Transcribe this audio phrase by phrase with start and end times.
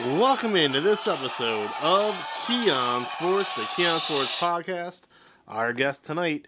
[0.00, 2.16] Welcome into this episode of
[2.46, 5.02] Keon Sports, the Keon Sports Podcast.
[5.46, 6.46] Our guest tonight,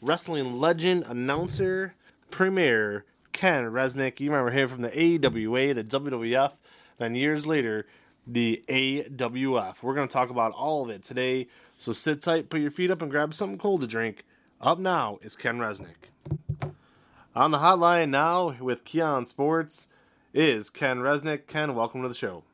[0.00, 1.94] wrestling legend, announcer,
[2.30, 4.18] premier, Ken Resnick.
[4.20, 6.52] You remember him from the AWA, the WWF,
[6.96, 7.84] then years later,
[8.26, 9.82] the AWF.
[9.82, 12.90] We're going to talk about all of it today, so sit tight, put your feet
[12.90, 14.24] up, and grab something cold to drink.
[14.60, 16.10] Up now is Ken Resnick.
[17.34, 19.88] On the hotline now with Keon Sports
[20.32, 21.46] is Ken Resnick.
[21.46, 22.44] Ken, welcome to the show.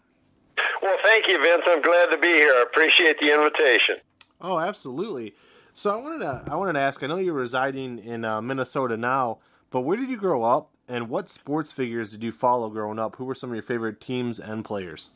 [0.82, 1.62] Well, thank you, Vince.
[1.66, 2.52] I'm glad to be here.
[2.52, 3.96] I appreciate the invitation.
[4.40, 5.34] Oh, absolutely.
[5.74, 7.02] So I wanted to I wanted to ask.
[7.02, 9.38] I know you're residing in uh, Minnesota now,
[9.70, 13.16] but where did you grow up, and what sports figures did you follow growing up?
[13.16, 15.10] Who were some of your favorite teams and players?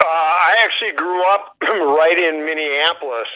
[0.00, 3.28] Uh, I actually grew up right in Minneapolis.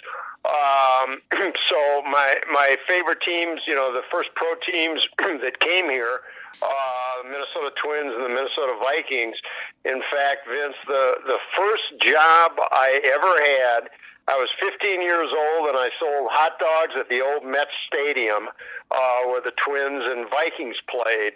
[0.44, 1.20] Um,
[1.68, 6.20] so my my favorite teams, you know, the first pro teams that came here
[6.62, 9.36] uh, Minnesota Twins and the Minnesota Vikings.
[9.84, 13.32] In fact, Vince, the the first job I ever
[13.78, 13.90] had,
[14.28, 18.48] I was 15 years old and I sold hot dogs at the old Mets Stadium
[18.90, 21.34] uh, where the Twins and Vikings played,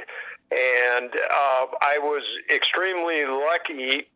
[0.52, 2.22] and uh, I was
[2.54, 4.08] extremely lucky.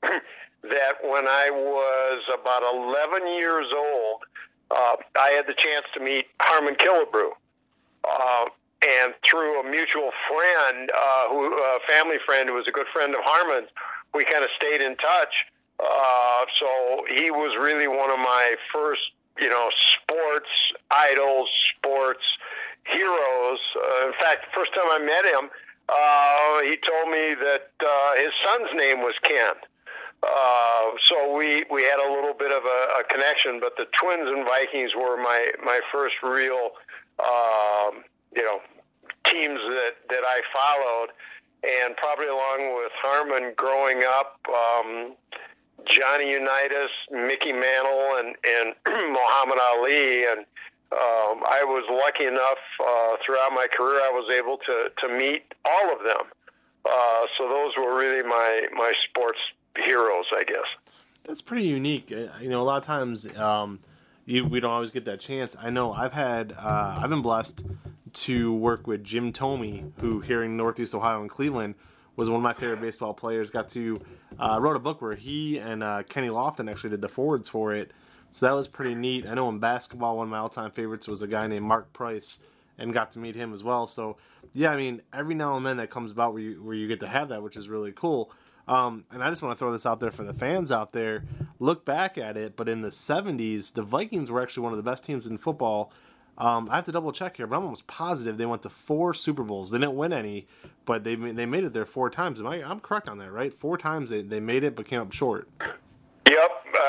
[0.62, 4.22] That when I was about 11 years old,
[4.70, 7.30] uh, I had the chance to meet Harmon Killebrew.
[8.04, 8.46] Uh,
[8.86, 13.14] and through a mutual friend, uh, who a family friend who was a good friend
[13.14, 13.68] of Harmon's,
[14.14, 15.46] we kind of stayed in touch.
[15.80, 22.38] Uh, so he was really one of my first, you know, sports idols, sports
[22.84, 23.58] heroes.
[23.76, 25.50] Uh, in fact, the first time I met him,
[25.88, 29.54] uh, he told me that uh, his son's name was Ken.
[30.22, 34.30] Uh, so we, we had a little bit of a, a connection, but the Twins
[34.30, 36.72] and Vikings were my, my first real
[37.20, 38.60] um, you know,
[39.24, 41.10] teams that, that I followed.
[41.64, 45.16] And probably along with Harmon growing up, um,
[45.86, 48.74] Johnny Unitas, Mickey Mantle, and, and
[49.12, 50.24] Muhammad Ali.
[50.26, 50.40] And
[50.92, 55.52] um, I was lucky enough uh, throughout my career, I was able to, to meet
[55.64, 56.30] all of them.
[56.88, 59.40] Uh, so those were really my, my sports
[59.76, 60.66] heroes, I guess.
[61.24, 62.12] That's pretty unique.
[62.12, 63.80] Uh, you know, a lot of times um,
[64.24, 65.56] you, we don't always get that chance.
[65.60, 67.64] I know I've had, uh, I've been blessed
[68.12, 71.74] to work with Jim Thome, who here in Northeast Ohio and Cleveland
[72.16, 73.50] was one of my favorite baseball players.
[73.50, 74.00] Got to
[74.40, 77.74] uh, wrote a book where he and uh, Kenny Lofton actually did the forwards for
[77.74, 77.92] it.
[78.30, 79.26] So that was pretty neat.
[79.26, 82.40] I know in basketball, one of my all-time favorites was a guy named Mark Price,
[82.76, 83.86] and got to meet him as well.
[83.86, 84.16] So
[84.52, 87.00] yeah, I mean, every now and then that comes about where you where you get
[87.00, 88.30] to have that, which is really cool.
[88.68, 91.24] Um, and I just want to throw this out there for the fans out there.
[91.58, 94.82] Look back at it, but in the 70s, the Vikings were actually one of the
[94.82, 95.92] best teams in football
[96.38, 99.12] um, I have to double check here, but I'm almost positive they went to four
[99.12, 99.72] Super Bowls.
[99.72, 100.46] They didn't win any,
[100.86, 102.40] but they they made it there four times.
[102.40, 103.52] Am I I'm correct on that, right?
[103.52, 105.48] Four times they, they made it, but came up short.
[105.60, 105.68] Yep,
[106.28, 106.80] uh,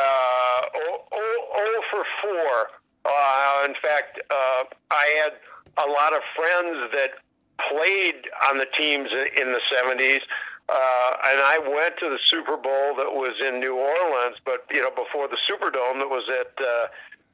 [0.75, 2.69] oh, oh, oh for four.
[3.05, 5.33] Uh, in fact, uh, I had
[5.83, 7.09] a lot of friends that
[7.69, 10.21] played on the teams in the '70s.
[10.69, 14.81] Uh, and I went to the Super Bowl that was in New Orleans, but you
[14.81, 16.85] know before the Superdome that was at uh,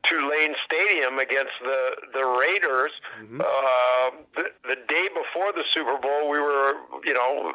[0.04, 2.96] Tulane Stadium against the the Raiders.
[3.20, 3.42] Mm-hmm.
[3.44, 7.52] Uh, the, the day before the Super Bowl, we were you know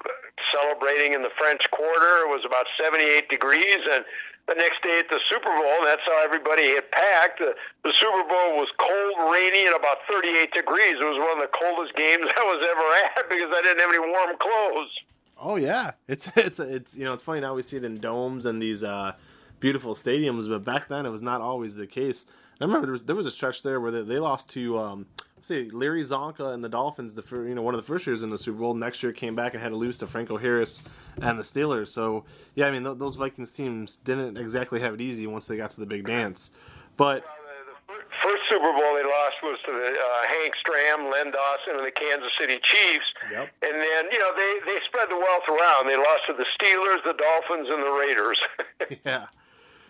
[0.52, 2.28] celebrating in the French Quarter.
[2.28, 4.04] It was about 78 degrees, and
[4.48, 7.38] the next day at the Super Bowl, and that's how everybody had packed.
[7.38, 7.54] The,
[7.84, 11.00] the Super Bowl was cold, rainy, and about 38 degrees.
[11.00, 13.94] It was one of the coldest games I was ever at because I didn't have
[13.94, 14.92] any warm clothes.
[15.40, 18.46] Oh yeah, it's it's it's you know it's funny now we see it in domes
[18.46, 19.12] and these uh,
[19.58, 22.26] beautiful stadiums, but back then it was not always the case.
[22.60, 25.06] I remember there was there was a stretch there where they, they lost to um,
[25.40, 28.28] say Larry Csonka and the Dolphins the you know one of the first years in
[28.28, 28.74] the Super Bowl.
[28.74, 30.82] Next year came back and had to lose to Franco Harris
[31.22, 31.88] and the Steelers.
[31.88, 32.24] So
[32.54, 35.70] yeah, I mean th- those Vikings teams didn't exactly have it easy once they got
[35.70, 36.50] to the big dance.
[36.98, 37.24] But
[38.22, 41.90] first Super Bowl they lost was to the uh, Hank Stram, Len Dawson, and the
[41.90, 43.12] Kansas City Chiefs.
[43.30, 43.48] Yep.
[43.62, 45.88] And then you know they they spread the wealth around.
[45.88, 48.40] They lost to the Steelers, the Dolphins, and the Raiders.
[49.04, 49.26] yeah.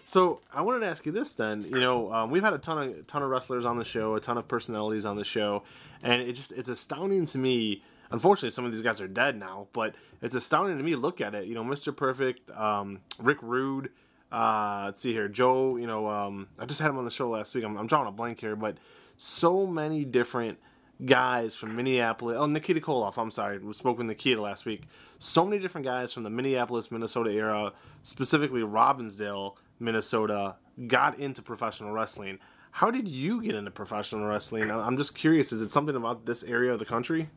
[0.07, 1.63] So I wanted to ask you this then.
[1.63, 4.21] You know, um, we've had a ton of ton of wrestlers on the show, a
[4.21, 5.63] ton of personalities on the show,
[6.03, 7.83] and it just it's astounding to me.
[8.11, 10.97] Unfortunately, some of these guys are dead now, but it's astounding to me.
[10.97, 11.47] Look at it.
[11.47, 11.97] You know, Mr.
[11.97, 13.91] Perfect, um, Rick Rude.
[14.33, 15.77] Uh, let's see here, Joe.
[15.77, 17.65] You know, um, I just had him on the show last week.
[17.65, 18.77] I'm, I'm drawing a blank here, but
[19.17, 20.59] so many different
[21.05, 22.37] guys from Minneapolis.
[22.39, 23.19] Oh, Nikita Koloff.
[23.19, 23.59] I'm sorry.
[23.59, 24.83] We spoke with Nikita last week.
[25.19, 27.73] So many different guys from the Minneapolis, Minnesota era,
[28.03, 30.57] specifically Robbinsdale, Minnesota,
[30.87, 32.39] got into professional wrestling.
[32.73, 34.71] How did you get into professional wrestling?
[34.71, 35.53] I'm just curious.
[35.53, 37.29] Is it something about this area of the country?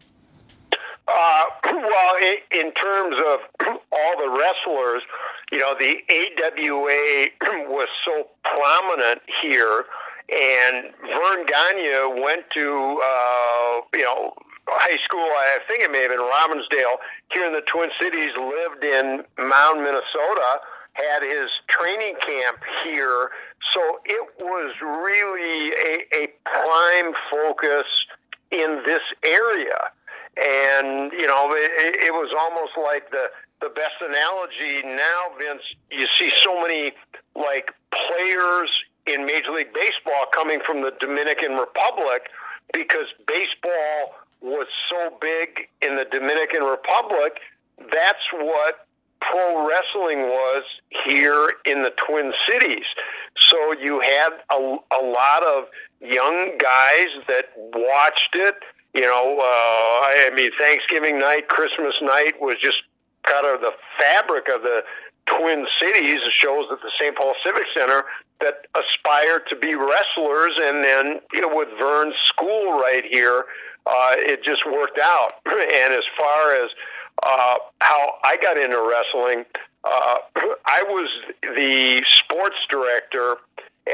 [1.08, 2.16] Uh, well,
[2.52, 3.40] in terms of
[3.92, 5.02] all the wrestlers,
[5.54, 9.86] you know, the AWA was so prominent here,
[10.34, 14.34] and Verne Gagne went to, uh, you know,
[14.68, 15.20] high school.
[15.20, 16.96] I think it may have been Robbinsdale
[17.32, 18.32] here in the Twin Cities.
[18.36, 20.60] Lived in Mound, Minnesota.
[20.94, 23.32] Had his training camp here,
[23.72, 28.06] so it was really a, a prime focus
[28.52, 29.92] in this area.
[30.38, 33.30] And you know, it, it was almost like the
[33.64, 35.64] the best analogy now, Vince.
[35.90, 36.92] You see so many
[37.36, 42.30] like players in Major League Baseball coming from the Dominican Republic
[42.74, 47.40] because baseball was so big in the Dominican Republic.
[47.90, 48.86] That's what
[49.22, 50.64] pro wrestling was
[51.06, 52.86] here in the Twin Cities.
[53.38, 55.68] So you had a, a lot of
[56.02, 58.56] young guys that watched it.
[58.94, 62.84] You know, uh, I mean, Thanksgiving night, Christmas night was just
[63.24, 64.84] kind of the fabric of the
[65.26, 66.22] Twin Cities.
[66.30, 67.16] Shows at the St.
[67.16, 68.04] Paul Civic Center
[68.40, 73.46] that aspire to be wrestlers, and then you know, with Verne's school right here,
[73.86, 75.34] uh, it just worked out.
[75.46, 76.70] and as far as
[77.24, 79.46] uh, how I got into wrestling,
[79.84, 80.16] uh,
[80.66, 81.10] I was
[81.56, 83.38] the sports director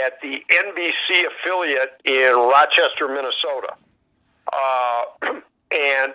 [0.06, 3.76] at the NBC affiliate in Rochester, Minnesota.
[4.54, 5.04] Uh,
[5.72, 6.14] and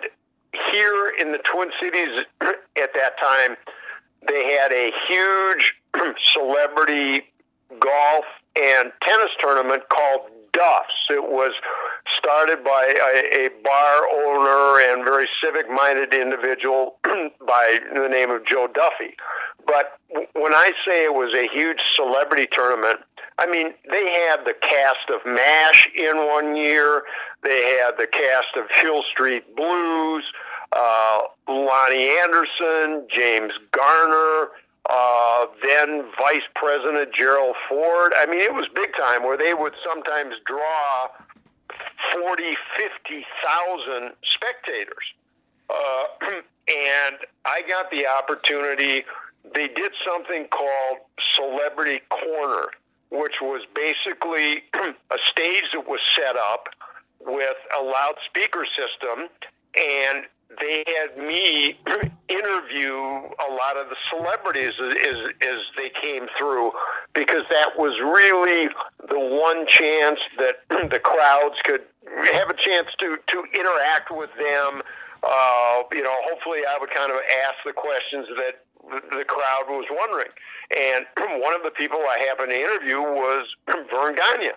[0.71, 3.57] here in the Twin Cities at that time,
[4.27, 5.75] they had a huge
[6.19, 7.23] celebrity
[7.79, 8.25] golf
[8.55, 11.07] and tennis tournament called Duff's.
[11.09, 11.53] It was
[12.07, 18.45] started by a, a bar owner and very civic minded individual by the name of
[18.45, 19.15] Joe Duffy.
[19.67, 19.99] But
[20.33, 22.99] when I say it was a huge celebrity tournament,
[23.37, 27.03] I mean, they had the cast of MASH in one year.
[27.43, 30.23] They had the cast of Hill Street Blues,
[30.71, 34.49] uh, Loni Anderson, James Garner,
[34.89, 38.13] uh, then Vice President Gerald Ford.
[38.17, 41.07] I mean, it was big time where they would sometimes draw
[42.13, 45.13] 40, 50,000 spectators.
[45.69, 46.03] Uh,
[46.67, 49.05] and I got the opportunity.
[49.53, 52.67] They did something called Celebrity Corner,
[53.11, 56.69] which was basically a stage that was set up
[57.19, 59.29] with a loudspeaker system,
[59.79, 60.25] and
[60.59, 61.79] they had me
[62.29, 66.71] interview a lot of the celebrities as, as, they came through
[67.13, 68.67] because that was really
[69.09, 70.57] the one chance that
[70.89, 71.83] the crowds could
[72.33, 74.81] have a chance to, to interact with them.
[75.23, 78.65] Uh, you know, hopefully I would kind of ask the questions that
[79.11, 80.31] the crowd was wondering.
[80.77, 81.05] And
[81.41, 84.51] one of the people I happened to interview was Verne Gagne.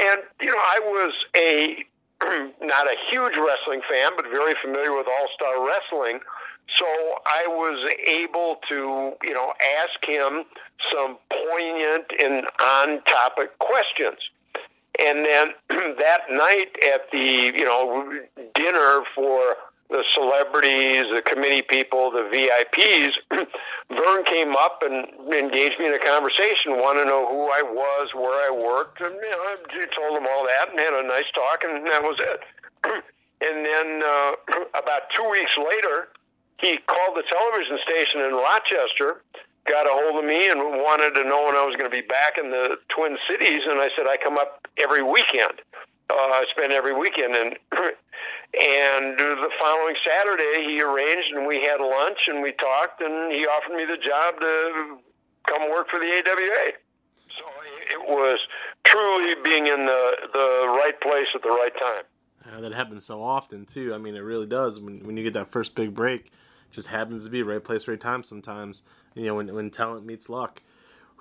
[0.00, 1.84] And, you know, I was a
[2.62, 6.20] not a huge wrestling fan, but very familiar with All Star Wrestling.
[6.76, 9.52] So I was able to, you know,
[9.82, 10.44] ask him
[10.92, 14.18] some poignant and on topic questions.
[14.98, 15.48] And then
[15.98, 18.20] that night at the, you know,
[18.54, 19.56] dinner for
[19.90, 23.18] the celebrities, the committee people, the VIPs,
[23.90, 28.14] Verne came up and engaged me in a conversation, wanted to know who I was,
[28.14, 31.28] where I worked, and you know, I told him all that and had a nice
[31.34, 32.40] talk, and that was it.
[33.42, 34.32] and then uh,
[34.78, 36.08] about two weeks later,
[36.58, 39.22] he called the television station in Rochester,
[39.66, 42.06] got a hold of me, and wanted to know when I was going to be
[42.06, 45.62] back in the Twin Cities, and I said I come up every weekend.
[46.10, 47.56] Uh, I spend every weekend, and
[48.58, 53.46] And the following Saturday, he arranged and we had lunch and we talked, and he
[53.46, 54.98] offered me the job to
[55.46, 56.72] come work for the AWA.
[57.38, 58.40] So it was
[58.82, 62.04] truly being in the, the right place at the right time.
[62.46, 63.94] Yeah, that happens so often, too.
[63.94, 64.80] I mean, it really does.
[64.80, 66.32] When, when you get that first big break,
[66.72, 68.82] just happens to be right place, right time sometimes,
[69.14, 70.62] you know, when, when talent meets luck.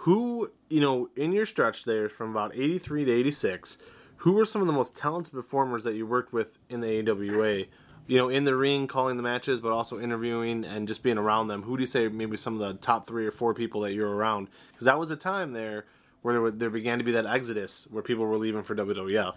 [0.03, 3.77] Who, you know, in your stretch there from about 83 to 86,
[4.19, 7.63] who were some of the most talented performers that you worked with in the AWA?
[8.07, 11.47] You know, in the ring, calling the matches, but also interviewing and just being around
[11.47, 11.63] them.
[11.63, 14.09] Who do you say maybe some of the top three or four people that you're
[14.09, 14.49] around?
[14.71, 15.85] Because that was a time there
[16.21, 19.35] where there, were, there, began to be that exodus where people were leaving for WWF.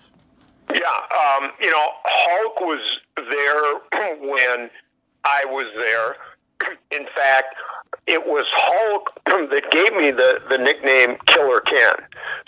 [0.74, 4.70] Yeah, um, you know, Hulk was there when
[5.24, 6.76] I was there.
[6.98, 7.54] In fact,
[8.06, 11.94] it was Hulk that gave me the, the nickname Killer Ken.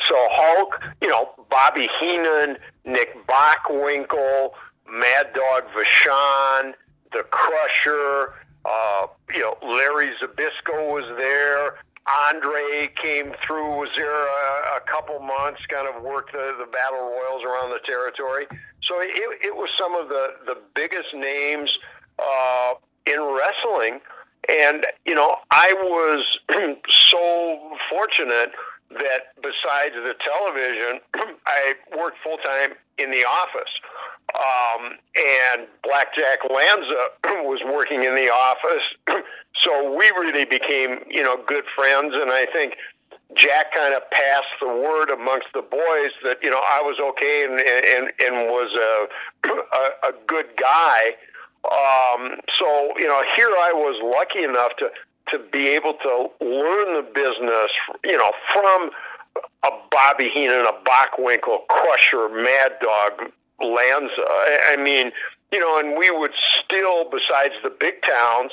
[0.06, 4.50] So Hulk, you know, Bobby Heenan, Nick Bockwinkel,
[4.90, 6.74] Mad Dog Vachon,
[7.12, 8.34] The Crusher,
[8.64, 11.78] uh, you know, Larry Zbyszko was there.
[12.28, 16.66] Andre came through, was there a, a couple couple months, kind of worked the, the
[16.66, 18.46] battle royals around the territory.
[18.80, 19.10] So it,
[19.44, 21.78] it was some of the, the biggest names
[22.18, 22.74] uh,
[23.06, 24.00] in wrestling.
[24.48, 26.38] And, you know, I was
[26.88, 28.52] so fortunate
[28.90, 31.00] that besides the television,
[31.46, 33.80] I worked full time in the office.
[34.34, 37.06] Um, and Blackjack Lanza
[37.44, 39.22] was working in the office.
[39.54, 42.16] so we really became, you know, good friends.
[42.16, 42.74] And I think
[43.36, 47.44] Jack kind of passed the word amongst the boys that, you know, I was okay
[47.44, 51.14] and, and, and was a, a, a good guy.
[51.64, 54.90] Um, so, you know, here I was lucky enough to,
[55.30, 57.72] to be able to learn the business,
[58.04, 58.90] you know, from
[59.64, 63.30] a Bobby Heenan, a Bockwinkel, Crusher, Mad Dog,
[63.60, 64.24] Lanza.
[64.28, 65.10] I mean,
[65.52, 68.52] you know, and we would still, besides the big towns,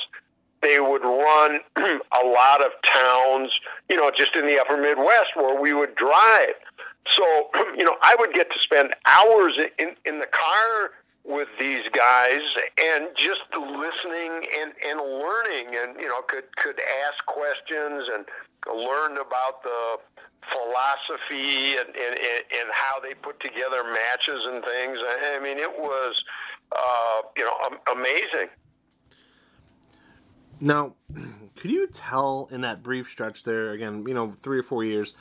[0.62, 5.60] they would run a lot of towns, you know, just in the upper Midwest where
[5.60, 6.54] we would drive.
[7.10, 10.92] So, you know, I would get to spend hours in, in the car
[11.24, 12.40] with these guys
[12.82, 18.24] and just listening and, and learning and, you know, could, could ask questions and
[18.66, 19.98] learn about the
[20.50, 24.98] philosophy and, and, and how they put together matches and things.
[25.02, 26.24] I mean, it was,
[26.72, 28.48] uh, you know, amazing.
[30.60, 30.94] Now,
[31.56, 35.14] could you tell in that brief stretch there, again, you know, three or four years,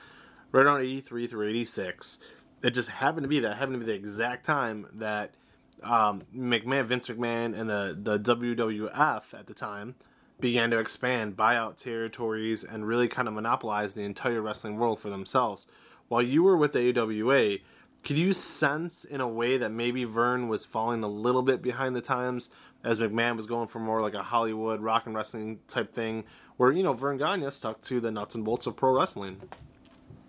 [0.51, 2.17] right around 83 through 86,
[2.63, 5.36] it just happened to be that happened to be the exact time that
[5.84, 9.96] um, McMahon, Vince McMahon, and the, the WWF at the time
[10.40, 15.00] began to expand, buy out territories, and really kind of monopolize the entire wrestling world
[15.00, 15.68] for themselves.
[16.08, 17.58] While you were with the AWA,
[18.04, 21.96] could you sense in a way that maybe Verne was falling a little bit behind
[21.96, 22.50] the times
[22.84, 26.24] as McMahon was going for more like a Hollywood rock and wrestling type thing,
[26.58, 29.38] where you know Verne Gagne stuck to the nuts and bolts of pro wrestling?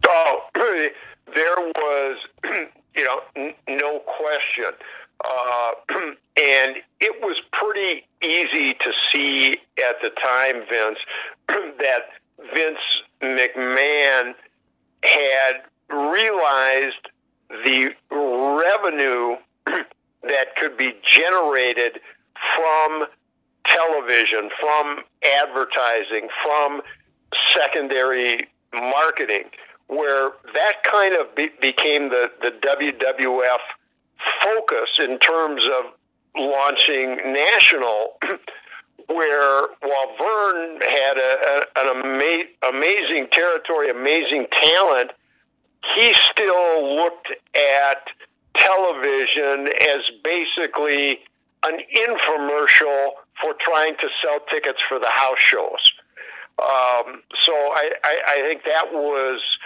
[0.06, 4.66] Oh, there was, you know, n- no question.
[5.24, 5.72] Uh,
[6.42, 9.52] and it was pretty easy to see
[9.88, 10.98] at the time, Vince,
[11.78, 12.02] that
[12.54, 14.34] Vince McMahon
[15.04, 17.08] had realized
[17.64, 19.36] the revenue
[20.22, 22.00] that could be generated
[22.56, 23.04] from
[23.64, 25.00] television, from
[25.40, 26.80] advertising, from
[27.52, 28.38] secondary
[28.72, 29.44] marketing,
[29.88, 33.58] where that kind of be- became the, the WWF
[34.40, 35.92] focus in terms of
[36.36, 38.18] launching national.
[39.08, 45.10] where while Verne had a, a, an ama- amazing territory, amazing talent,
[45.94, 48.06] he still looked at
[48.54, 51.20] television as basically
[51.64, 53.10] an infomercial
[53.40, 55.92] for trying to sell tickets for the house shows.
[56.58, 59.58] Um, so I, I, I think that was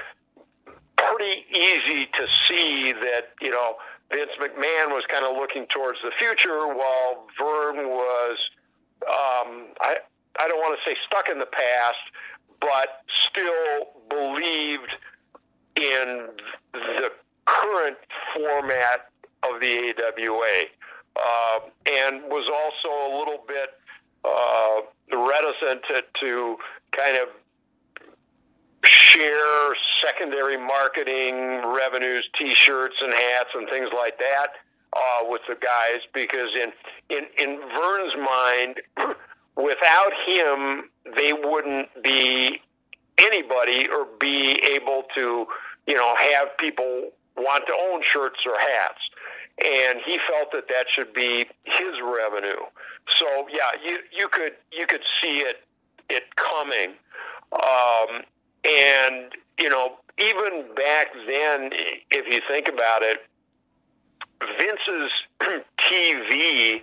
[0.96, 3.76] pretty easy to see that you know
[4.10, 8.50] Vince McMahon was kind of looking towards the future, while Verne was,
[9.02, 9.96] um, I,
[10.38, 11.98] I don't want to say stuck in the past,
[12.60, 14.96] but still believed
[15.76, 16.28] in
[16.72, 17.12] the
[17.46, 17.96] current
[18.34, 19.10] format
[19.42, 20.64] of the AWA,
[21.16, 23.70] uh, and was also a little bit
[24.24, 24.80] uh,
[25.12, 26.56] reticent to, to
[26.92, 27.28] kind of
[28.86, 34.48] share secondary marketing revenues, T-shirts and hats and things like that
[34.96, 36.72] uh, with the guys because in
[37.10, 38.80] in in Verne's mind,
[39.56, 42.60] without him, they wouldn't be
[43.18, 45.46] anybody or be able to
[45.86, 49.10] you know have people want to own shirts or hats.
[49.64, 52.60] And he felt that that should be his revenue.
[53.08, 55.62] So yeah, you you could you could see it
[56.08, 56.94] it coming.
[57.52, 58.22] Um,
[58.66, 61.70] and, you know, even back then,
[62.10, 63.26] if you think about it,
[64.58, 65.12] Vince's
[65.78, 66.82] TV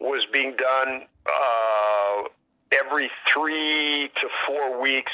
[0.00, 2.22] was being done uh,
[2.72, 5.12] every three to four weeks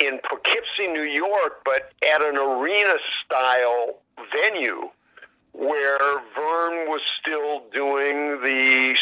[0.00, 3.98] in Poughkeepsie, New York, but at an arena style
[4.32, 4.90] venue
[5.52, 5.98] where
[6.36, 8.94] Verne was still doing the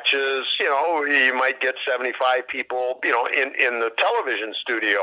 [0.00, 0.56] matches.
[0.58, 4.98] You know, you might get 75 people, you know, in, in the television studio.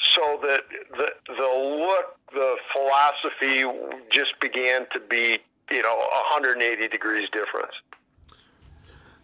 [0.00, 0.62] So that
[0.96, 3.64] the, the look, the philosophy
[4.10, 5.38] just began to be,
[5.70, 5.96] you know,
[6.30, 7.72] 180 degrees difference.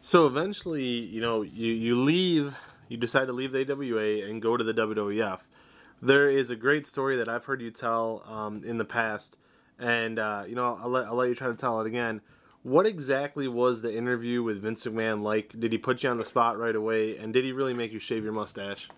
[0.01, 2.55] So eventually, you know, you, you leave,
[2.89, 5.41] you decide to leave the AWA and go to the WWF.
[6.03, 9.37] There is a great story that I've heard you tell um, in the past
[9.79, 12.21] and uh, you know I'll let, I'll let you try to tell it again.
[12.65, 15.55] What exactly was the interview with Vince McMahon like?
[15.59, 18.01] Did he put you on the spot right away, and did he really make you
[18.01, 18.89] shave your mustache?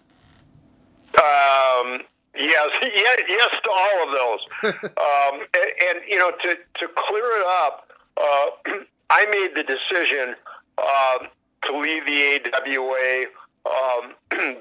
[1.15, 2.01] Um,
[2.39, 4.41] Yes, yes, yes to all of those.
[4.85, 8.75] um, and, and, you know, to to clear it up, uh,
[9.11, 10.35] I made the decision
[10.79, 11.19] uh,
[11.65, 13.25] to leave the AWA.
[13.67, 14.15] Um,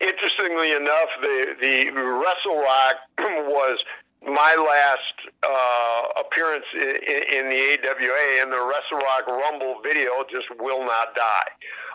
[0.00, 2.94] interestingly enough, the the WrestleRock
[3.48, 3.84] was
[4.24, 5.14] my last
[5.48, 11.50] uh, appearance in, in, the AWA, and the WrestleRock Rumble video just will not die.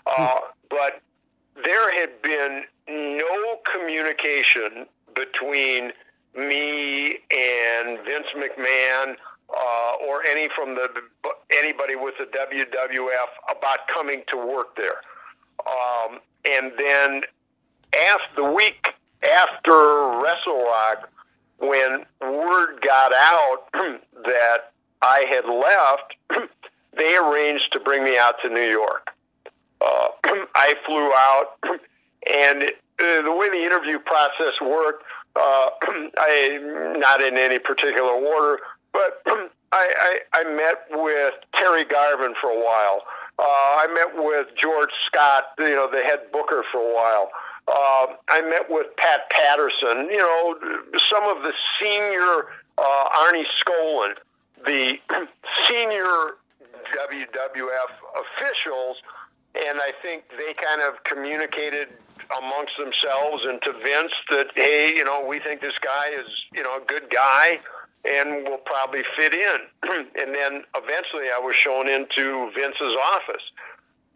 [0.07, 0.39] Uh,
[0.69, 1.01] but
[1.63, 5.91] there had been no communication between
[6.35, 9.15] me and Vince McMahon
[9.55, 10.89] uh, or any from the
[11.53, 15.01] anybody with the WWF about coming to work there.
[15.65, 17.21] Um, and then
[18.11, 21.05] after the week after WrestleRock,
[21.59, 23.57] when word got out
[24.23, 24.71] that
[25.01, 26.49] I had left,
[26.97, 29.13] they arranged to bring me out to New York.
[29.81, 30.07] Uh,
[30.55, 31.79] I flew out,
[32.31, 35.03] and uh, the way the interview process worked,
[35.35, 35.67] uh,
[36.17, 38.61] I not in any particular order,
[38.93, 39.39] but I,
[39.73, 43.03] I, I met with Terry Garvin for a while.
[43.37, 47.29] Uh, I met with George Scott, you know, the head booker for a while.
[47.67, 50.55] Uh, I met with Pat Patterson, you know,
[50.97, 54.17] some of the senior uh, Arnie Skaaland,
[54.65, 54.99] the
[55.65, 56.37] senior
[56.93, 57.91] WWF
[58.21, 58.97] officials,
[59.55, 61.89] and I think they kind of communicated
[62.39, 66.63] amongst themselves and to Vince that, hey, you know, we think this guy is, you
[66.63, 67.59] know, a good guy
[68.07, 69.57] and will probably fit in.
[70.19, 73.43] and then eventually I was shown into Vince's office.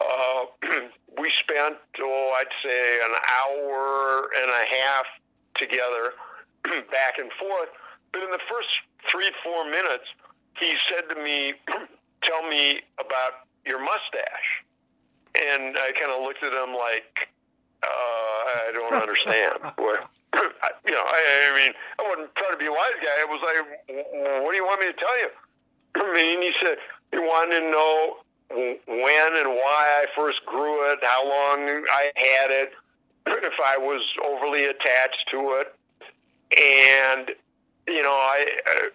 [0.01, 0.45] Uh,
[1.19, 5.05] we spent, oh, I'd say an hour and a half
[5.55, 6.13] together
[6.91, 7.69] back and forth.
[8.11, 8.69] But in the first
[9.09, 10.05] three, four minutes,
[10.59, 11.53] he said to me,
[12.21, 14.63] tell me about your mustache.
[15.35, 17.29] And I kind of looked at him like,
[17.83, 19.53] uh, I don't understand.
[19.77, 23.15] you know, I, I mean, I wasn't trying to be a wise guy.
[23.21, 25.27] I was like, what do you want me to tell you?
[25.95, 26.77] I mean, he said
[27.11, 28.17] he wanted to know
[28.51, 32.71] when and why I first grew it, how long I had it,
[33.27, 35.75] if I was overly attached to it,
[36.57, 37.31] and
[37.87, 38.87] you know, I uh,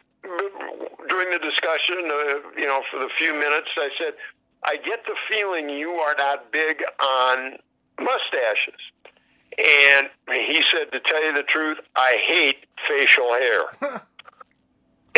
[1.09, 4.15] during the discussion, uh, you know, for the few minutes, I said,
[4.65, 7.59] I get the feeling you are not big on
[8.01, 8.81] mustaches.
[9.59, 13.63] And he said, to tell you the truth, I hate facial hair.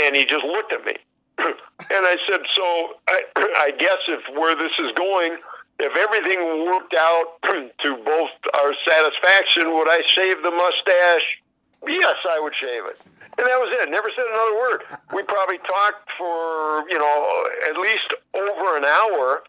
[0.02, 0.96] and he just looked at me.
[1.38, 1.52] And
[1.90, 5.36] I said, so I, I guess if where this is going,
[5.78, 7.42] if everything worked out
[7.78, 8.30] to both
[8.62, 11.42] our satisfaction, would I shave the mustache?
[11.86, 13.00] Yes, I would shave it.
[13.38, 13.90] And that was it.
[13.90, 14.82] Never said another word.
[15.12, 19.42] We probably talked for, you know, at least over an hour.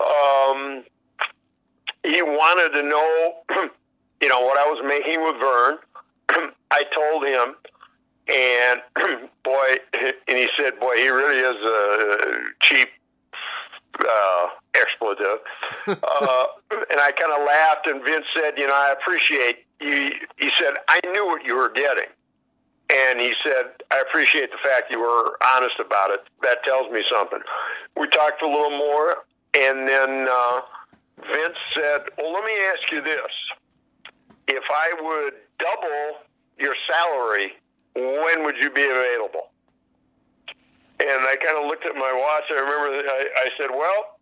[0.00, 0.84] Um,
[2.02, 3.68] he wanted to know
[4.20, 5.78] you know, what I was making with Verne.
[6.70, 7.56] I told him,
[8.30, 8.82] and
[9.42, 9.74] boy,
[10.28, 12.88] and he said, boy, he really is a cheap
[14.08, 15.38] uh, expletive.
[15.86, 16.44] uh,
[16.90, 20.10] and I kind of laughed, and Vince said, you know, I appreciate you.
[20.38, 22.06] He said, I knew what you were getting.
[22.92, 26.24] And he said, I appreciate the fact you were honest about it.
[26.42, 27.38] That tells me something.
[27.96, 30.60] We talked a little more, and then uh,
[31.30, 33.52] Vince said, well, let me ask you this
[34.48, 36.18] if I would double
[36.58, 37.52] your salary,
[37.94, 39.50] when would you be available?
[41.00, 42.50] And I kind of looked at my watch.
[42.50, 44.18] I remember I, I said, well,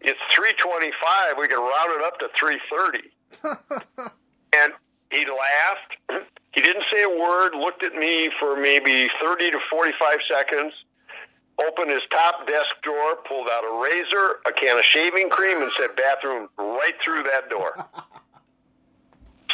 [0.00, 1.38] it's 325.
[1.38, 3.10] We can round it up to 330.
[4.56, 4.72] and
[5.10, 6.24] he laughed.
[6.52, 10.72] He didn't say a word, looked at me for maybe 30 to 45 seconds,
[11.66, 15.70] opened his top desk drawer, pulled out a razor, a can of shaving cream, and
[15.76, 17.86] said, bathroom right through that door.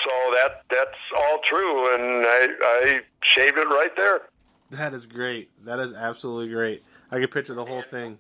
[0.03, 4.23] So that that's all true, and I, I shaved it right there.
[4.71, 5.51] That is great.
[5.65, 6.83] That is absolutely great.
[7.11, 8.19] I can picture the whole thing.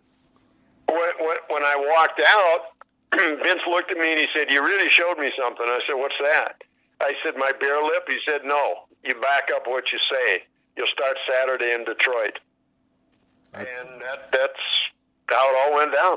[0.88, 4.90] When, when, when I walked out, Vince looked at me and he said, "You really
[4.90, 6.62] showed me something." I said, "What's that?"
[7.01, 10.45] I said, "My bare lip." He said, "No, you back up what you say.
[10.77, 12.38] You'll start Saturday in Detroit."
[13.55, 14.61] and that, that's
[15.29, 16.16] how it all went down.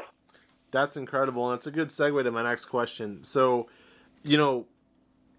[0.71, 3.23] That's incredible, and it's a good segue to my next question.
[3.23, 3.67] So,
[4.23, 4.65] you know,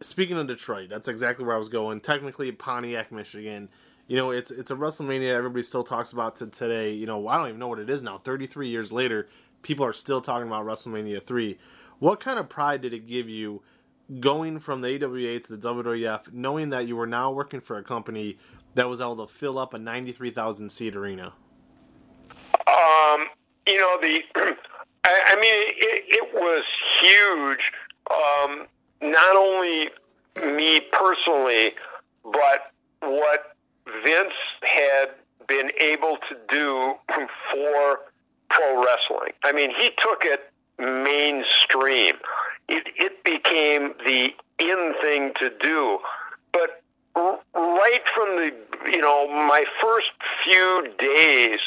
[0.05, 2.01] speaking of Detroit, that's exactly where I was going.
[2.01, 3.69] Technically, Pontiac, Michigan.
[4.07, 6.93] You know, it's it's a WrestleMania everybody still talks about to today.
[6.93, 8.19] You know, I don't even know what it is now.
[8.19, 9.29] Thirty three years later,
[9.62, 11.59] people are still talking about WrestleMania three.
[12.01, 13.62] What kind of pride did it give you
[14.21, 17.83] going from the AWA to the WWF, knowing that you were now working for a
[17.83, 18.38] company
[18.75, 21.33] that was able to fill up a ninety three thousand seat arena?
[22.69, 23.27] Um,
[23.67, 24.21] you know the.
[25.07, 26.64] I, mean, it, it was
[26.99, 27.71] huge.
[28.11, 28.67] Um,
[29.05, 29.90] not only
[30.57, 31.73] me personally,
[32.25, 33.57] but what
[34.05, 35.11] Vince had
[35.47, 36.95] been able to do
[37.51, 38.01] for
[38.49, 39.33] pro wrestling.
[39.45, 42.14] I mean, he took it mainstream.
[42.69, 45.99] It, it became the in thing to do.
[46.53, 46.83] But
[47.14, 48.55] right from the,
[48.90, 50.12] you know, my first
[50.43, 51.59] few days,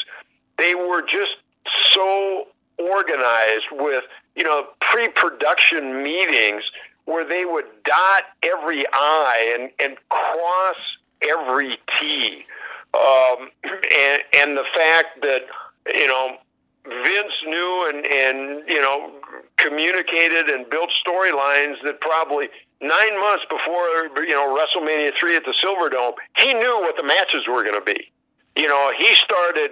[0.56, 2.48] they were just so
[2.78, 6.70] organized with, you know, pre production meetings
[7.08, 12.44] where they would dot every I and, and cross every T.
[12.92, 15.46] Um, and, and the fact that,
[15.94, 16.36] you know,
[16.84, 19.10] Vince knew and, and, you know,
[19.56, 22.50] communicated and built storylines that probably
[22.82, 27.48] nine months before, you know, WrestleMania 3 at the Silverdome, he knew what the matches
[27.48, 28.12] were going to be.
[28.54, 29.70] You know, he started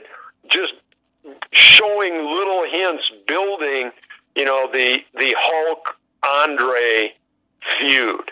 [0.48, 0.72] just
[1.52, 3.90] showing little hints, building,
[4.34, 7.12] you know, the, the Hulk Andre
[7.78, 8.30] feud.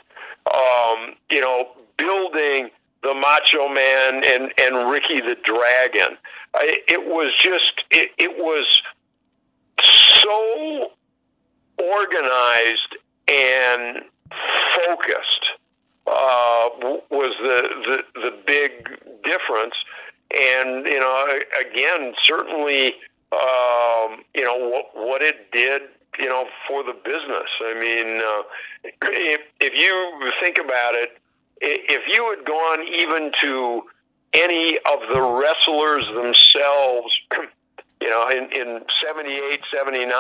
[0.55, 2.71] Um, you know, building
[3.03, 6.17] the Macho Man and and Ricky the Dragon.
[6.55, 8.83] I, it was just it, it was
[9.83, 10.91] so
[11.79, 12.97] organized
[13.29, 14.05] and
[14.87, 15.53] focused
[16.07, 16.69] uh,
[17.11, 19.85] was the, the the big difference.
[20.39, 22.95] And you know, again, certainly,
[23.33, 25.83] um, you know what what it did
[26.19, 27.49] you know, for the business.
[27.61, 28.43] I mean, uh,
[29.13, 31.19] if, if you think about it,
[31.61, 33.83] if you had gone even to
[34.35, 37.21] any of the wrestlers themselves,
[38.01, 40.11] you know, in, in 78, 79,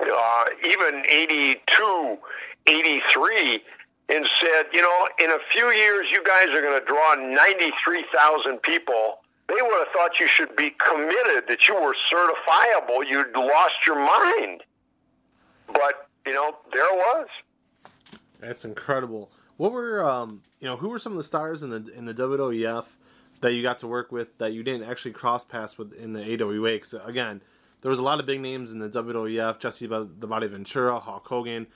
[0.00, 2.18] uh, even 82,
[2.66, 3.60] 83,
[4.08, 8.62] and said, you know, in a few years, you guys are going to draw 93,000
[8.62, 13.86] people they would have thought you should be committed, that you were certifiable, you'd lost
[13.86, 14.62] your mind.
[15.68, 17.26] But, you know, there was.
[18.40, 19.30] That's incredible.
[19.56, 22.14] What were um, you know, who were some of the stars in the in the
[22.14, 22.84] WWF
[23.40, 26.42] that you got to work with that you didn't actually cross paths with in the
[26.42, 26.72] AWA?
[26.72, 27.40] Because again,
[27.80, 31.26] there was a lot of big names in the WWF: Jesse the Body Ventura, Hulk
[31.26, 31.66] Hogan,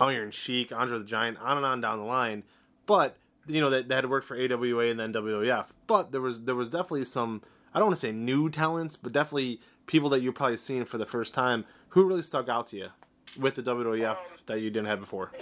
[0.00, 2.42] Iron Sheik, Andre the Giant, on and on down the line.
[2.86, 5.66] But you know that, that had worked for AWA and then WWF.
[5.86, 7.42] But there was there was definitely some
[7.74, 10.98] I don't want to say new talents, but definitely people that you're probably seeing for
[10.98, 12.88] the first time who really stuck out to you
[13.38, 15.32] with the WWF that you didn't have before.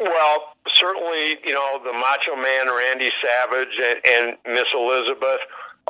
[0.00, 5.40] Well, certainly, you know the Macho Man Randy Savage and, and Miss Elizabeth.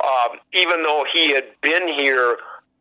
[0.03, 2.37] Um, even though he had been here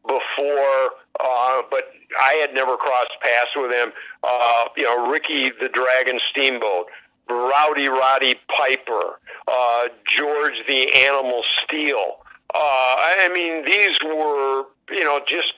[0.07, 0.91] before,
[1.23, 3.93] uh, but I had never crossed paths with him.
[4.23, 6.87] Uh, you know, Ricky the Dragon Steamboat.
[7.31, 12.19] Rowdy Roddy Piper, uh, George the Animal Steele.
[12.55, 15.55] Uh, I mean, these were, you know, just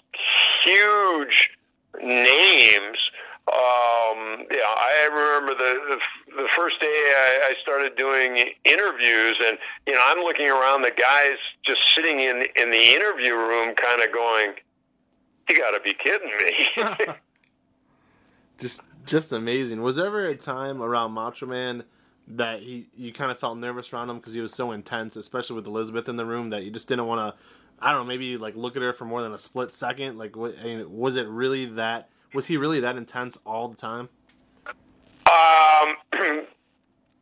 [0.63, 1.51] huge
[2.03, 3.11] names.
[3.49, 9.59] Um, yeah, I remember the, the the first day I, I started doing interviews, and
[9.87, 14.01] you know, I'm looking around the guys just sitting in in the interview room, kind
[14.01, 14.55] of going,
[15.49, 17.15] "You got to be kidding me!"
[18.61, 19.83] just just amazing.
[19.83, 21.85] Was there ever a time around Macho Man
[22.29, 25.57] that he you kind of felt nervous around him because he was so intense, especially
[25.57, 27.41] with Elizabeth in the room, that you just didn't want to?
[27.81, 30.19] I don't know, maybe like look at her for more than a split second.
[30.19, 32.09] Like, what, I mean, was it really that?
[32.33, 34.09] Was he really that intense all the time?
[34.67, 35.97] Um,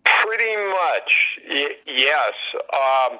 [0.04, 2.32] pretty much, y- yes.
[2.74, 3.18] Um,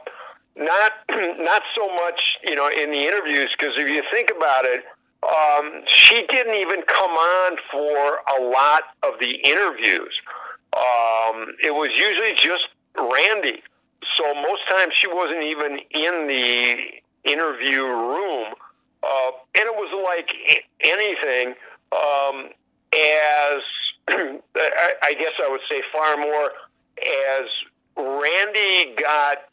[0.57, 0.93] not
[1.39, 4.85] not so much, you know, in the interviews because if you think about it,
[5.23, 10.21] um, she didn't even come on for a lot of the interviews.
[10.77, 13.63] Um, it was usually just Randy.
[14.17, 18.55] So most times she wasn't even in the interview room.
[19.03, 20.35] Uh, and it was like
[20.81, 21.55] anything,
[21.93, 22.51] um,
[22.95, 23.63] as
[25.03, 26.51] I guess I would say far more
[27.39, 27.49] as
[27.97, 29.49] Randy got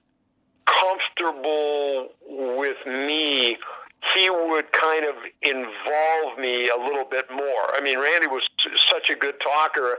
[0.66, 3.58] comfortable with me
[4.14, 7.66] he would kind of involve me a little bit more.
[7.76, 9.98] I mean, Randy was such a good talker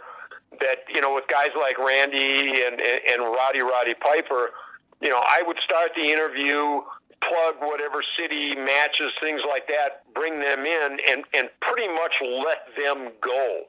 [0.60, 4.50] that you know, with guys like Randy and and Roddy Roddy Piper,
[5.00, 6.80] you know, I would start the interview,
[7.20, 12.66] plug whatever city matches, things like that, bring them in, and and pretty much let
[12.76, 13.62] them go.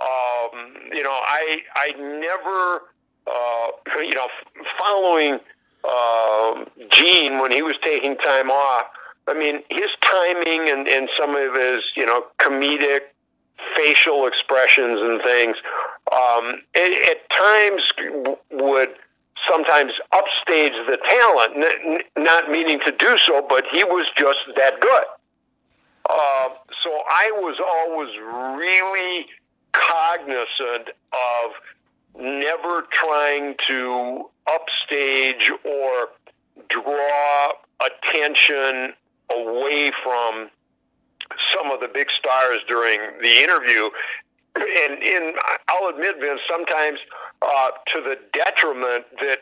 [0.00, 2.88] Um, you know, I I never,
[3.26, 4.28] uh, you know,
[4.78, 5.38] following
[5.84, 8.84] uh, Gene when he was taking time off
[9.26, 13.00] I mean, his timing and, and some of his, you know, comedic
[13.74, 15.56] facial expressions and things,
[16.12, 17.90] um, at, at times
[18.50, 18.90] would
[19.48, 24.80] sometimes upstage the talent, n- not meaning to do so, but he was just that
[24.80, 25.04] good.
[26.08, 26.48] Uh,
[26.80, 28.18] so I was always
[28.58, 29.26] really
[29.72, 31.52] cognizant of
[32.20, 36.08] never trying to upstage or
[36.68, 37.48] draw
[37.84, 38.94] attention
[39.40, 40.50] away from
[41.52, 43.88] some of the big stars during the interview.
[44.56, 45.34] And, and
[45.68, 46.98] I'll admit, Vince, sometimes
[47.42, 49.40] uh, to the detriment that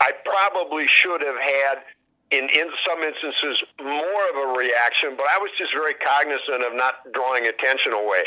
[0.00, 1.82] I probably should have had
[2.30, 6.74] in, in some instances more of a reaction, but I was just very cognizant of
[6.74, 8.24] not drawing attention away.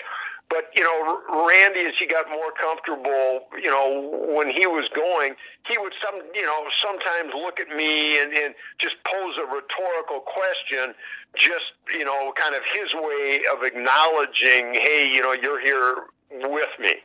[0.49, 5.35] But you know, Randy, as he got more comfortable, you know, when he was going,
[5.67, 10.21] he would some, you know, sometimes look at me and, and just pose a rhetorical
[10.21, 10.95] question,
[11.35, 16.69] just you know, kind of his way of acknowledging, hey, you know, you're here with
[16.79, 16.95] me.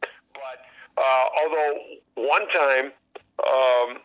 [0.00, 0.58] But
[0.98, 1.78] uh, although
[2.14, 2.92] one time
[3.44, 3.98] um,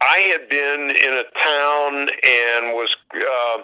[0.00, 3.62] I had been in a town and was uh,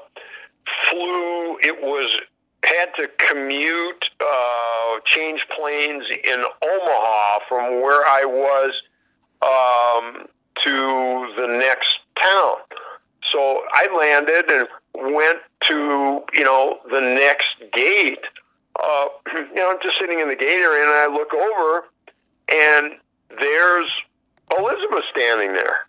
[0.90, 1.58] flew.
[1.60, 2.20] It was
[2.64, 8.82] had to commute, uh, change planes in Omaha from where I was
[9.42, 10.26] um,
[10.62, 12.56] to the next town.
[13.22, 18.24] So I landed and went to you know the next gate.
[18.82, 21.86] Uh, you know, I'm just sitting in the gate area, and I look over,
[22.52, 22.94] and
[23.40, 23.90] there's
[24.56, 25.86] Elizabeth standing there.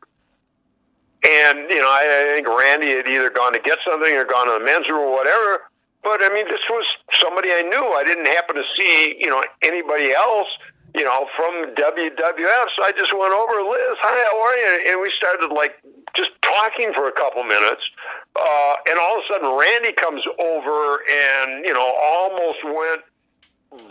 [1.27, 4.47] And, you know, I, I think Randy had either gone to get something or gone
[4.47, 5.63] to the men's room or whatever.
[6.07, 7.83] But, I mean, this was somebody I knew.
[7.83, 10.47] I didn't happen to see, you know, anybody else,
[10.95, 12.65] you know, from WWF.
[12.75, 14.91] So I just went over, Liz, hi, how are you?
[14.93, 15.75] And we started, like,
[16.15, 17.91] just talking for a couple minutes.
[18.39, 23.03] Uh, and all of a sudden, Randy comes over and, you know, almost went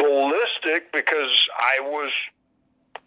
[0.01, 2.11] ballistic because I was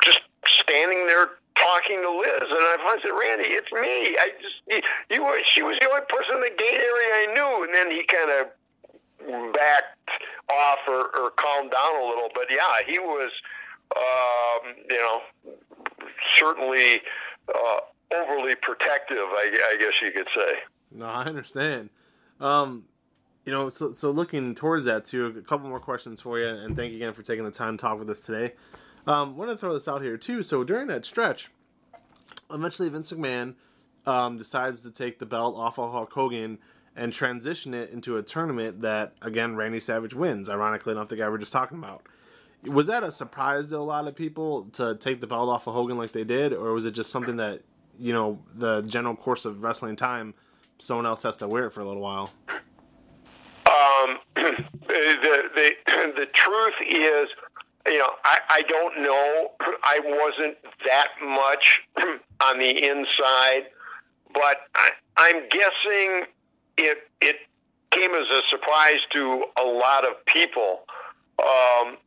[0.04, 4.16] just standing there talking to Liz, and I finally said, "Randy, it's me.
[4.16, 5.42] I just you were.
[5.44, 8.32] She was the only person in the gate area I knew." And then he kind
[8.32, 8.48] of
[9.28, 12.30] backed off or, or calmed down a little.
[12.34, 13.32] But yeah, he was,
[13.96, 15.22] um, you know,
[16.36, 17.02] certainly
[17.54, 17.80] uh,
[18.14, 19.18] overly protective.
[19.20, 20.54] I, I guess you could say.
[20.92, 21.90] No, I understand.
[22.40, 22.86] Um,
[23.46, 26.76] you know, so so looking towards that too, a couple more questions for you, and
[26.76, 28.54] thank you again for taking the time to talk with us today.
[29.08, 30.44] Um, want to throw this out here too.
[30.44, 31.50] So during that stretch,
[32.52, 33.56] eventually Vince McMahon
[34.06, 36.60] um, decides to take the belt off of Hulk Hogan
[36.96, 40.50] and transition it into a tournament that again Randy Savage wins.
[40.50, 42.04] Ironically enough, the guy we're just talking about.
[42.66, 45.74] Was that a surprise to a lot of people to take the belt off of
[45.74, 47.62] Hogan like they did, or was it just something that
[47.98, 50.34] you know the general course of wrestling time,
[50.78, 52.32] someone else has to wear it for a little while?
[52.50, 54.54] Um, the
[54.88, 55.74] the
[56.18, 57.30] the truth is
[57.88, 59.52] you know, I, I don't know.
[59.84, 61.82] I wasn't that much
[62.44, 63.68] on the inside,
[64.34, 66.26] but I, I'm guessing
[66.80, 67.38] it it
[67.92, 70.82] came as a surprise to a lot of people.
[71.40, 71.98] Um,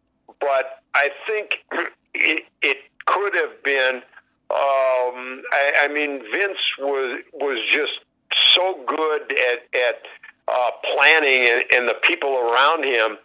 [0.40, 1.64] but I think
[2.14, 4.02] it, it could have been.
[4.50, 8.00] Um, I, I mean, Vince was was just
[8.34, 10.02] so good at at
[10.48, 13.16] uh, planning, and, and the people around him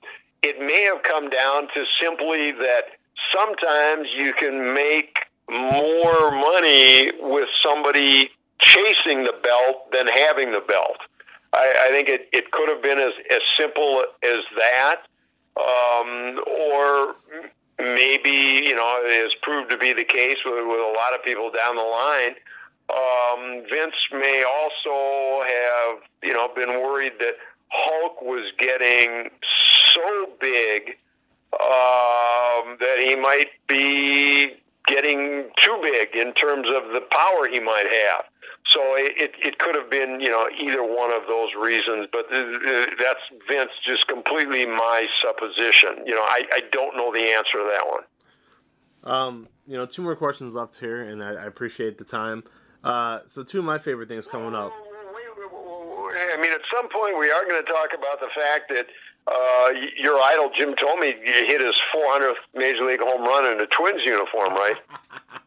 [0.43, 2.83] it may have come down to simply that
[3.31, 8.29] sometimes you can make more money with somebody
[8.59, 10.97] chasing the belt than having the belt.
[11.57, 15.01] I, I think it, it could have been as, as simple as that.
[15.57, 17.15] Um, or
[17.79, 21.23] maybe, you know, it has proved to be the case with, with a lot of
[21.23, 22.35] people down the line.
[22.89, 27.35] Um, Vince may also have, you know, been worried that
[27.69, 30.97] Hulk was getting so big
[31.53, 37.87] um, that he might be getting too big in terms of the power he might
[38.05, 38.23] have.
[38.67, 43.21] So it, it could have been, you know, either one of those reasons, but that's
[43.47, 46.03] Vince just completely my supposition.
[46.05, 48.03] You know, I, I don't know the answer to that one.
[49.15, 52.43] Um, you know, two more questions left here, and I, I appreciate the time.
[52.83, 54.73] Uh, so two of my favorite things coming up.
[54.73, 58.87] I mean, at some point we are going to talk about the fact that
[59.27, 64.03] uh, your idol Jim Thome hit his 400th major league home run in a Twins
[64.03, 64.75] uniform, right?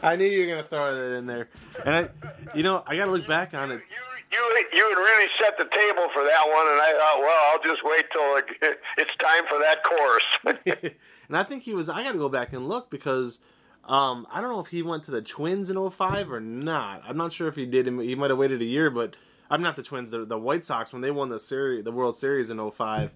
[0.02, 1.48] I knew you were going to throw it in there,
[1.84, 2.08] and I,
[2.56, 3.80] you know, I got to look back on it.
[3.90, 7.52] You, you, you had really set the table for that one, and I thought, well,
[7.52, 10.94] I'll just wait till it's time for that course.
[11.28, 11.88] and I think he was.
[11.88, 13.40] I got to go back and look because
[13.84, 17.02] um, I don't know if he went to the Twins in 05 or not.
[17.06, 17.86] I'm not sure if he did.
[17.86, 19.16] He might have waited a year, but
[19.50, 22.16] I'm not the Twins, the, the White Sox when they won the series, the World
[22.16, 23.10] Series in 05.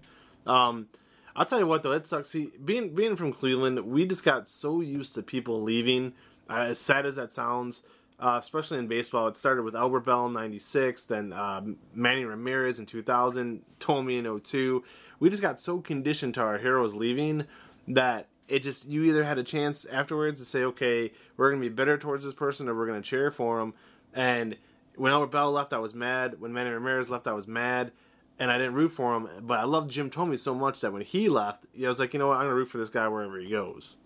[0.45, 0.87] Um,
[1.35, 2.29] I'll tell you what though, it sucks.
[2.29, 6.13] See, being being from Cleveland, we just got so used to people leaving.
[6.49, 7.81] Uh, as sad as that sounds,
[8.19, 11.61] uh, especially in baseball, it started with Albert Belle in '96, then uh,
[11.93, 14.83] Manny Ramirez in 2000, Thome in 02.
[15.19, 17.45] We just got so conditioned to our heroes leaving
[17.87, 21.69] that it just you either had a chance afterwards to say, okay, we're gonna be
[21.69, 23.73] bitter towards this person, or we're gonna cheer for him.
[24.13, 24.55] And
[24.95, 26.39] when Albert Belle left, I was mad.
[26.39, 27.91] When Manny Ramirez left, I was mad,
[28.39, 29.29] and I didn't root for him.
[29.41, 32.19] But I loved Jim Thome so much that when he left, I was like, you
[32.19, 33.97] know what, I'm gonna root for this guy wherever he goes.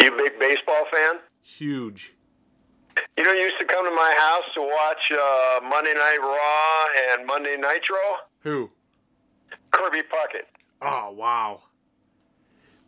[0.00, 1.20] You a big baseball fan?
[1.42, 2.14] Huge.
[3.16, 7.18] You know, you used to come to my house to watch uh, Monday Night Raw
[7.18, 7.96] and Monday Nitro.
[8.40, 8.70] Who?
[9.70, 10.46] Kirby Puckett.
[10.82, 11.60] Oh wow.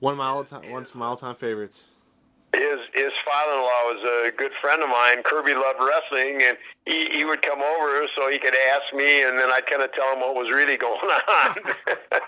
[0.01, 1.89] One of my all time, one of my all time favorites.
[2.55, 5.23] His his father-in-law was a good friend of mine.
[5.25, 9.39] Kirby loved wrestling, and he, he would come over so he could ask me, and
[9.39, 11.57] then I'd kind of tell him what was really going on.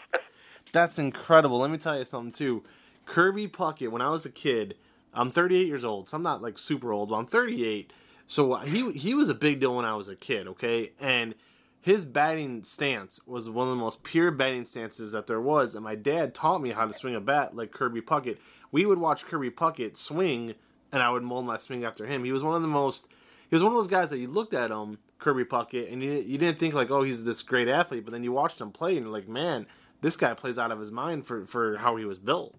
[0.72, 1.58] That's incredible.
[1.60, 2.64] Let me tell you something too.
[3.04, 4.76] Kirby Puckett, when I was a kid,
[5.16, 7.92] I'm 38 years old, so I'm not like super old, but I'm 38.
[8.26, 10.92] So uh, he he was a big deal when I was a kid, okay?
[11.00, 11.34] And
[11.80, 15.84] his batting stance was one of the most pure batting stances that there was, and
[15.84, 18.38] my dad taught me how to swing a bat like Kirby Puckett.
[18.72, 20.54] We would watch Kirby Puckett swing,
[20.90, 22.24] and I would mold my swing after him.
[22.24, 23.06] He was one of the most.
[23.48, 26.14] He was one of those guys that you looked at him, Kirby Puckett, and you,
[26.14, 28.96] you didn't think like, oh, he's this great athlete, but then you watched him play,
[28.96, 29.66] and you're like, man,
[30.00, 32.56] this guy plays out of his mind for for how he was built.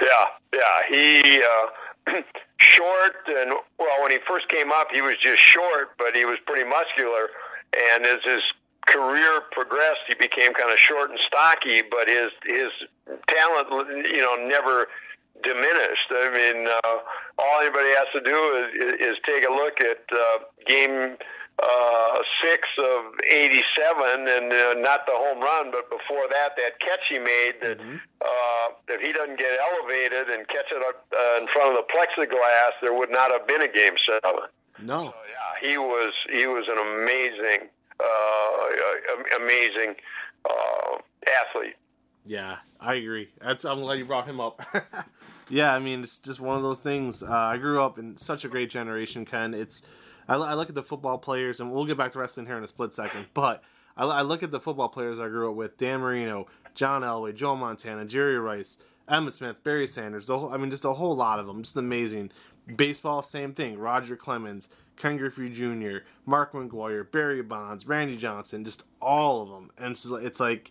[0.00, 2.22] Yeah, yeah, he uh,
[2.58, 6.38] short and well, when he first came up, he was just short, but he was
[6.46, 7.28] pretty muscular
[7.72, 8.52] and as his
[8.86, 12.70] career progressed, he became kind of short and stocky, but his his
[13.28, 14.86] talent, you know, never
[15.42, 16.08] diminished.
[16.10, 16.96] I mean, uh,
[17.38, 21.16] all anybody has to do is, is take a look at uh, game
[21.62, 27.08] uh, six of '87, and uh, not the home run, but before that, that catch
[27.08, 27.54] he made.
[27.62, 27.96] That mm-hmm.
[28.20, 31.92] uh, if he doesn't get elevated and catch it up uh, in front of the
[31.92, 34.48] plexiglass, there would not have been a game seven.
[34.82, 35.06] No.
[35.06, 37.68] So, yeah, he was he was an amazing,
[38.00, 39.96] uh, amazing
[40.48, 40.96] uh,
[41.46, 41.76] athlete.
[42.24, 43.30] Yeah, I agree.
[43.40, 44.62] That's I'm glad you brought him up.
[45.48, 47.22] yeah, I mean it's just one of those things.
[47.22, 49.54] Uh, I grew up in such a great generation, Ken.
[49.54, 49.82] It's
[50.30, 52.62] I, I, look at the football players, and we'll get back to wrestling here in
[52.62, 53.26] a split second.
[53.34, 53.64] But
[53.96, 57.34] I, I look at the football players I grew up with: Dan Marino, John Elway,
[57.34, 60.26] Joe Montana, Jerry Rice, Emmitt Smith, Barry Sanders.
[60.26, 61.64] The whole, I mean, just a whole lot of them.
[61.64, 62.30] Just amazing.
[62.76, 63.76] Baseball, same thing.
[63.76, 69.72] Roger Clemens, Ken Griffey Jr., Mark McGwire, Barry Bonds, Randy Johnson, just all of them.
[69.78, 70.70] And it's, it's like,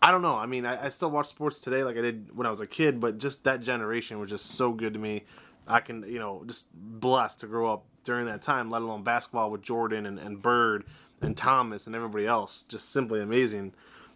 [0.00, 0.36] I don't know.
[0.36, 2.66] I mean, I, I, still watch sports today like I did when I was a
[2.66, 5.24] kid, but just that generation was just so good to me.
[5.66, 9.50] I can, you know, just blessed to grow up during that time, let alone basketball
[9.50, 10.84] with Jordan and, and Bird
[11.20, 12.64] and Thomas and everybody else.
[12.68, 13.72] Just simply amazing.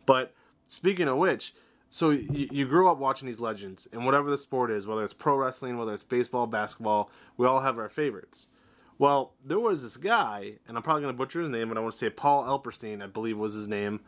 [0.07, 0.35] But
[0.69, 1.55] speaking of which,
[1.91, 5.15] so you, you grew up watching these legends, and whatever the sport is, whether it's
[5.15, 8.47] pro wrestling, whether it's baseball, basketball, we all have our favorites.
[8.99, 11.81] Well, there was this guy, and I'm probably going to butcher his name, but I
[11.81, 14.01] want to say Paul Epperstein, I believe was his name,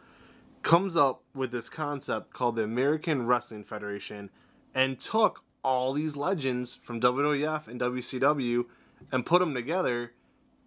[0.63, 4.31] comes up with this concept called the American Wrestling Federation
[4.75, 8.67] and took all these legends from WWF and WCW
[9.13, 10.13] and put them together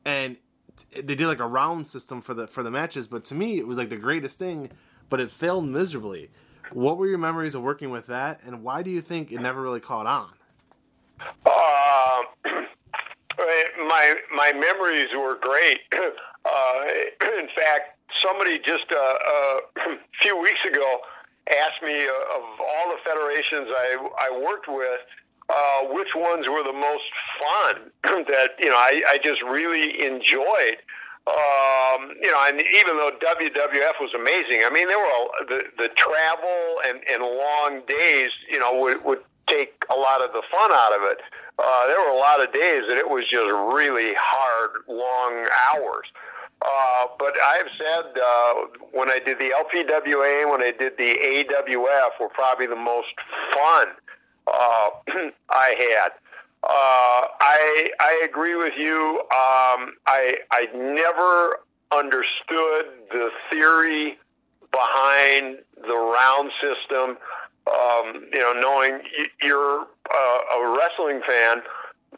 [0.05, 0.37] and
[0.91, 3.67] they did like a round system for the for the matches but to me it
[3.67, 4.69] was like the greatest thing
[5.09, 6.29] but it failed miserably
[6.73, 9.61] what were your memories of working with that, and why do you think it never
[9.61, 10.29] really caught on?
[11.45, 12.21] Uh,
[13.77, 15.79] my my memories were great.
[16.45, 16.83] Uh,
[17.39, 20.97] in fact, somebody just uh, uh a few weeks ago
[21.49, 24.99] asked me uh, of all the federations I, I worked with,
[25.53, 27.03] uh, which ones were the most
[27.39, 27.91] fun
[28.27, 30.77] that you know I, I just really enjoyed.
[31.25, 35.89] Um, you know, and even though WWF was amazing, I mean, there were the the
[35.95, 38.29] travel and, and long days.
[38.49, 41.19] You know, would, would take a lot of the fun out of it.
[41.59, 46.07] Uh, there were a lot of days that it was just really hard, long hours.
[46.65, 48.53] Uh, but I've said uh,
[48.91, 53.13] when I did the LPWA, when I did the AWF, were probably the most
[53.53, 53.87] fun
[54.47, 54.89] uh,
[55.49, 56.09] I had.
[56.65, 59.19] Uh, I I agree with you.
[59.19, 61.59] Um, I I never
[61.91, 64.17] understood the theory
[64.71, 67.17] behind the round system.
[67.67, 69.01] Um, you know, knowing
[69.41, 71.61] you're uh, a wrestling fan,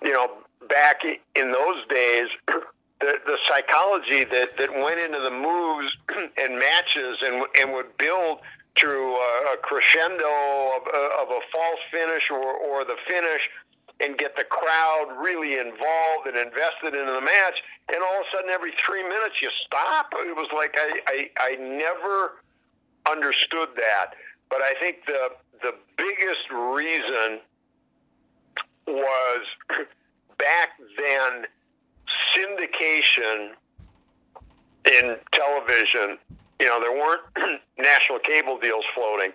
[0.03, 0.31] you know,
[0.69, 5.95] back in those days, the, the psychology that, that went into the moves
[6.41, 8.39] and matches and, and would build
[8.75, 10.25] to a, a crescendo
[10.75, 10.83] of,
[11.21, 13.49] of a false finish or, or the finish
[14.01, 17.63] and get the crowd really involved and invested in the match.
[17.93, 20.13] And all of a sudden, every three minutes, you stop.
[20.17, 22.41] It was like I, I, I never
[23.09, 24.11] understood that.
[24.49, 25.29] But I think the
[25.61, 27.39] the biggest reason
[28.87, 29.41] was
[30.37, 31.45] back then
[32.07, 33.51] syndication
[34.91, 36.17] in television.
[36.59, 39.31] You know, there weren't national cable deals floating.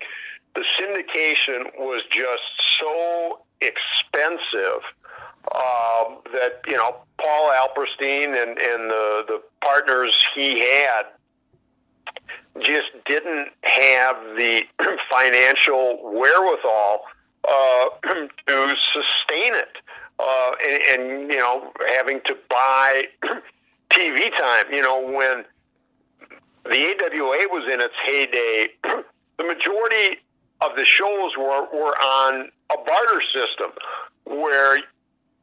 [0.54, 4.82] the syndication was just so expensive
[5.54, 11.02] um, that you know Paul Alperstein and, and the the partners he had
[12.60, 14.64] just didn't have the
[15.10, 17.04] financial wherewithal
[17.48, 17.86] uh,
[18.46, 19.78] to sustain it,
[20.18, 23.04] uh, and, and you know having to buy
[23.90, 24.72] TV time.
[24.72, 25.44] You know when
[26.64, 28.68] the AWA was in its heyday,
[29.38, 30.18] the majority
[30.60, 33.70] of the shows were, were on a barter system
[34.24, 34.78] where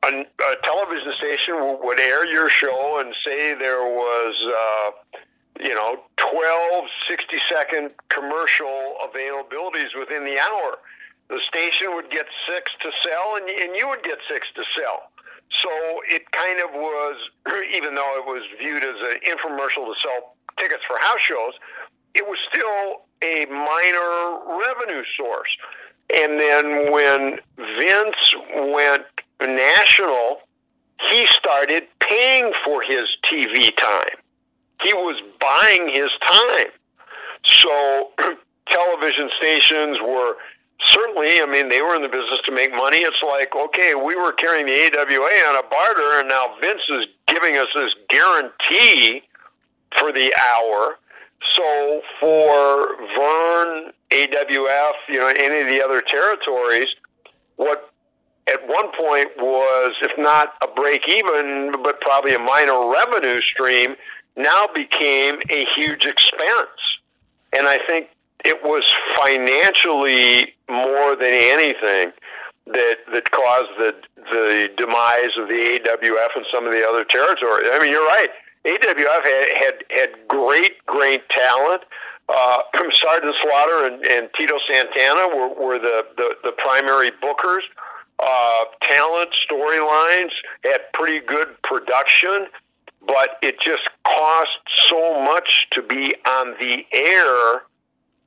[0.05, 5.20] a, a television station would air your show and say there was, uh,
[5.59, 10.78] you know, 12 60 second commercial availabilities within the hour.
[11.30, 15.11] The station would get six to sell, and, and you would get six to sell.
[15.49, 15.70] So
[16.07, 17.15] it kind of was,
[17.76, 21.53] even though it was viewed as an infomercial to sell tickets for house shows,
[22.13, 25.57] it was still a minor revenue source.
[26.15, 29.05] And then when Vince went
[29.41, 30.41] national,
[31.01, 34.17] he started paying for his TV time.
[34.81, 36.71] He was buying his time.
[37.43, 38.11] So
[38.69, 40.37] television stations were
[40.79, 42.97] certainly, I mean, they were in the business to make money.
[42.97, 47.07] It's like, okay, we were carrying the AWA on a barter, and now Vince is
[47.27, 49.23] giving us this guarantee
[49.97, 50.99] for the hour.
[51.55, 56.89] So for Vern, AWF, you know, any of the other territories,
[57.57, 57.91] what
[58.47, 63.95] at one point was, if not a break even, but probably a minor revenue stream,
[64.35, 66.99] now became a huge expense.
[67.53, 68.09] And I think
[68.45, 68.85] it was
[69.17, 72.11] financially more than anything
[72.67, 73.95] that that caused the
[74.31, 77.69] the demise of the AWF and some of the other territories.
[77.71, 78.29] I mean, you're right.
[78.68, 81.84] AWF had had, had great, great talent.
[82.30, 82.59] Uh,
[82.91, 87.63] Sergeant Slaughter and, and Tito Santana were, were the, the, the primary bookers.
[88.20, 90.32] Uh, talent, storylines,
[90.63, 92.47] had pretty good production,
[93.05, 97.63] but it just cost so much to be on the air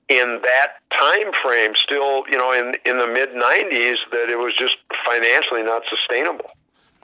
[0.09, 4.53] in that time frame still you know in in the mid 90s that it was
[4.55, 4.77] just
[5.07, 6.51] financially not sustainable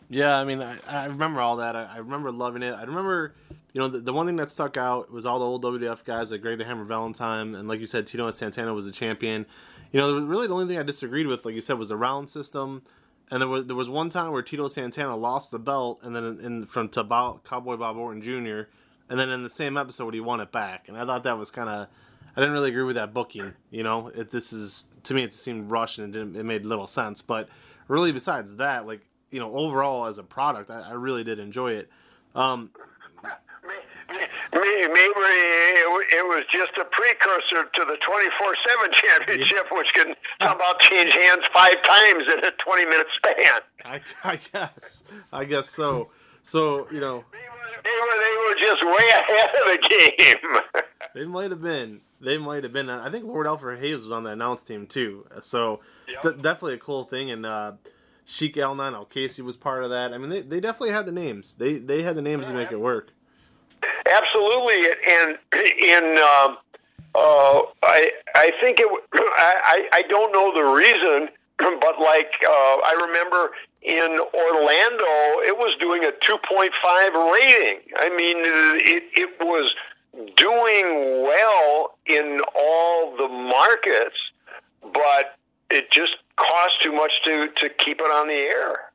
[0.08, 1.74] yeah, I mean, I, I remember all that.
[1.74, 2.72] I, I, remember loving it.
[2.72, 3.34] I remember,
[3.72, 6.30] you know, the, the, one thing that stuck out was all the old WWF guys
[6.30, 9.46] like Greg the Hammer Valentine, and like you said, Tito and Santana was the champion.
[9.92, 12.28] You know, really the only thing I disagreed with, like you said, was the round
[12.28, 12.82] system.
[13.30, 16.24] And there was there was one time where Tito Santana lost the belt, and then
[16.24, 17.02] in, in from to
[17.44, 18.70] Cowboy Bob Orton Jr.
[19.08, 21.50] And then in the same episode, he won it back, and I thought that was
[21.50, 21.88] kind of.
[22.36, 23.54] I didn't really agree with that booking.
[23.70, 26.86] You know, it, this is to me it seemed rushed and it, it made little
[26.86, 27.22] sense.
[27.22, 27.48] But
[27.88, 29.00] really, besides that, like
[29.36, 31.90] you know, overall as a product, I, I really did enjoy it.
[32.34, 32.70] Um,
[34.08, 34.90] Maybe
[36.08, 41.82] it was just a precursor to the 24-7 championship, which can about change hands five
[41.82, 43.60] times in a 20-minute span.
[43.84, 45.04] I, I guess.
[45.30, 46.08] I guess so.
[46.42, 47.24] So, you know.
[47.30, 50.82] They were, they were, they were just way ahead of the game.
[51.14, 52.00] they might have been.
[52.22, 52.88] They might have been.
[52.88, 55.26] I think Lord Alfred Hayes was on the announce team, too.
[55.42, 56.22] So, yep.
[56.22, 57.30] th- definitely a cool thing.
[57.32, 57.72] And, uh,
[58.26, 60.12] Sheik Adnan Al-Kaissie was part of that.
[60.12, 61.54] I mean, they, they definitely had the names.
[61.54, 62.52] They they had the names yeah.
[62.52, 63.12] to make it work.
[64.10, 66.58] Absolutely, and in um,
[67.14, 68.88] uh, I I think it.
[69.14, 73.52] I I don't know the reason, but like uh, I remember
[73.82, 77.80] in Orlando, it was doing a 2.5 rating.
[77.96, 79.72] I mean, it it was
[80.34, 84.16] doing well in all the markets,
[84.82, 85.36] but
[85.70, 88.92] it just cost too much to, to keep it on the air.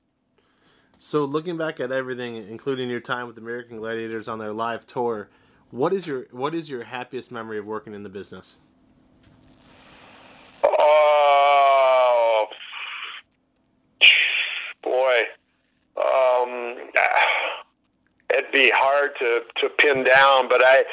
[0.98, 5.30] So, looking back at everything, including your time with American Gladiators on their live tour,
[5.72, 8.58] what is your what is your happiest memory of working in the business?
[10.64, 12.46] Oh,
[14.84, 15.24] boy,
[15.98, 16.78] um,
[18.30, 20.84] it'd be hard to, to pin down, but I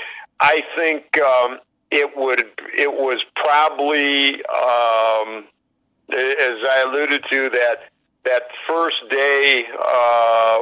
[0.41, 1.59] I think um,
[1.91, 2.45] it would
[2.75, 4.43] it was probably.
[4.45, 5.49] Um,
[6.11, 7.91] as I alluded to, that
[8.25, 10.61] that first day uh,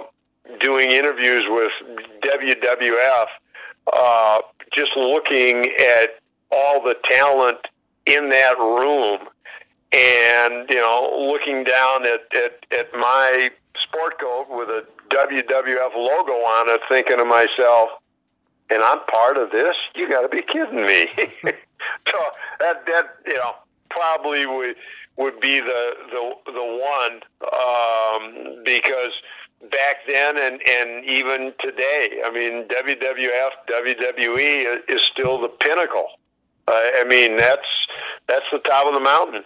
[0.61, 1.73] doing interviews with
[2.21, 3.27] WWF,
[3.93, 4.39] uh,
[4.73, 6.21] just looking at
[6.53, 7.59] all the talent
[8.07, 9.29] in that room,
[9.93, 16.33] and you know, looking down at at, at my sport coat with a WWF logo
[16.33, 17.91] on it, thinking to myself,
[18.71, 19.77] and I'm part of this.
[19.95, 21.07] You got to be kidding me.
[22.09, 22.19] so
[22.61, 23.53] that that you know
[23.89, 24.77] probably would
[25.17, 27.21] would be the the the one
[27.53, 29.13] um, because
[29.71, 36.09] back then and and even today, I mean WWF WWE is still the pinnacle
[36.69, 37.67] I, I mean, that's
[38.27, 39.45] that's the top of the mountain.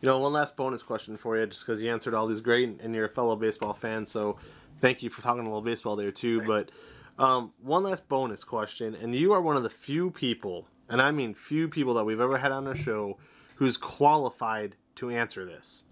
[0.00, 2.80] You know, one last bonus question for you, just because you answered all these great,
[2.80, 4.36] and you're a fellow baseball fan, so
[4.80, 6.42] thank you for talking a little baseball there too.
[6.42, 6.70] But
[7.18, 11.10] um, one last bonus question, and you are one of the few people, and I
[11.10, 13.18] mean few people that we've ever had on our show,
[13.60, 15.84] who's qualified to answer this.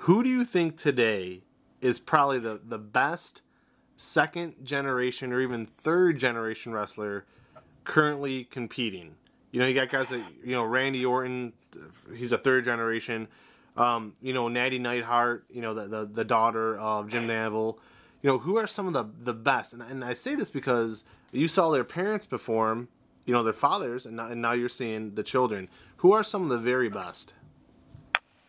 [0.00, 1.40] Who do you think today
[1.80, 3.40] is probably the, the best
[3.96, 7.24] second generation or even third generation wrestler
[7.84, 9.14] currently competing?
[9.50, 11.54] You know, you got guys like you know Randy Orton,
[12.14, 13.28] he's a third generation.
[13.74, 17.78] Um, you know, Nattie Neidhart, you know the, the, the daughter of Jim Neville.
[18.20, 19.72] You know, who are some of the the best?
[19.72, 22.88] And, and I say this because you saw their parents perform,
[23.24, 25.70] you know, their fathers, and and now you're seeing the children.
[25.98, 27.32] Who are some of the very best?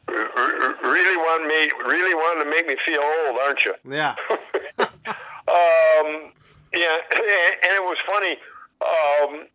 [0.07, 3.73] Really want me, really wanting to make me feel old, aren't you?
[3.89, 4.15] Yeah.
[4.79, 6.31] um,
[6.73, 8.37] yeah, and it was funny.
[8.85, 9.47] Um,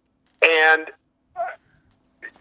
[0.42, 0.90] and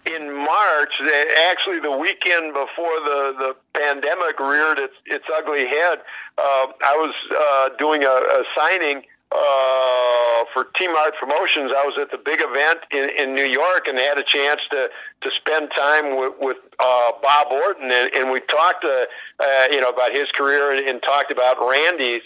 [0.06, 1.02] in March,
[1.50, 6.00] actually the weekend before the, the pandemic reared its, its ugly head,
[6.40, 9.04] uh, I was uh, doing a, a signing
[9.36, 11.72] uh, for Team Art Promotions.
[11.76, 14.90] I was at the big event in, in New York and had a chance to,
[15.22, 19.06] to spend time with, with uh, Bob Orton, and, and we talked, uh,
[19.40, 22.22] uh, you know, about his career and, and talked about Randy's.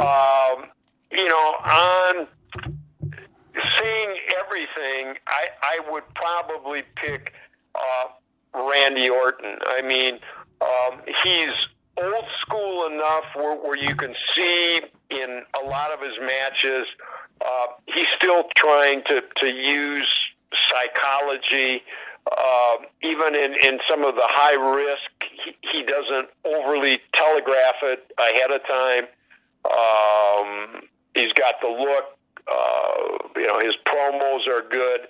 [0.00, 0.66] Um,
[1.12, 2.26] you know, on
[3.78, 7.32] seeing everything, I, I would probably pick
[7.74, 8.04] uh,
[8.54, 9.58] Randy Orton.
[9.66, 10.18] I mean,
[10.60, 14.80] um, he's old school enough where, where you can see
[15.10, 16.86] in a lot of his matches,
[17.44, 21.82] uh, he's still trying to, to use psychology.
[22.36, 28.10] Uh, even in, in some of the high risk, he, he doesn't overly telegraph it
[28.18, 29.04] ahead of time.
[29.64, 32.16] Um, he's got the look
[32.48, 35.00] uh, you know, his promos are good.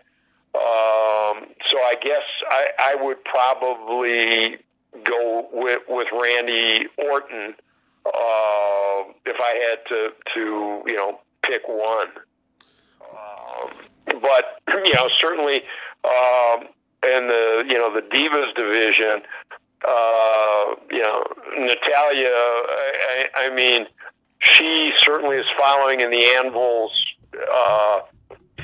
[0.55, 4.59] Um, so I guess I, I would probably
[5.05, 7.55] go with with Randy Orton
[8.15, 12.09] uh, if I had to to you know pick one.
[13.03, 13.71] Um,
[14.21, 15.63] but you know certainly
[16.05, 16.69] um,
[17.05, 19.23] in the you know the Divas division,
[19.87, 21.23] uh, you know
[21.59, 22.31] Natalya.
[22.33, 23.87] I, I mean,
[24.41, 27.15] she certainly is following in the Anvil's
[27.53, 28.01] uh,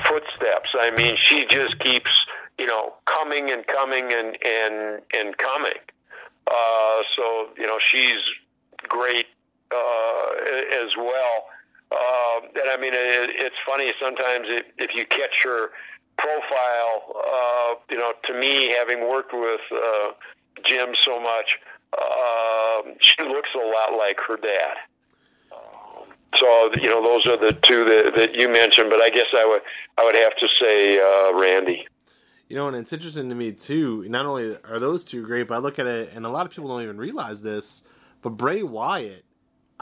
[0.05, 0.75] footsteps.
[0.77, 2.25] I mean, she just keeps
[2.57, 5.79] you know coming and coming and and and coming.
[6.49, 8.21] Uh, so you know she's
[8.87, 9.27] great
[9.71, 10.31] uh,
[10.83, 11.45] as well.
[11.91, 15.69] Uh, and I mean, it, it's funny sometimes if, if you catch her
[16.17, 17.21] profile.
[17.33, 20.09] Uh, you know, to me, having worked with uh,
[20.63, 21.59] Jim so much,
[21.97, 24.75] uh, she looks a lot like her dad.
[26.35, 28.89] So you know, those are the two that, that you mentioned.
[28.89, 29.61] But I guess I would
[29.97, 31.87] I would have to say uh, Randy.
[32.49, 34.05] You know, and it's interesting to me too.
[34.09, 36.51] Not only are those two great, but I look at it, and a lot of
[36.51, 37.83] people don't even realize this.
[38.21, 39.25] But Bray Wyatt,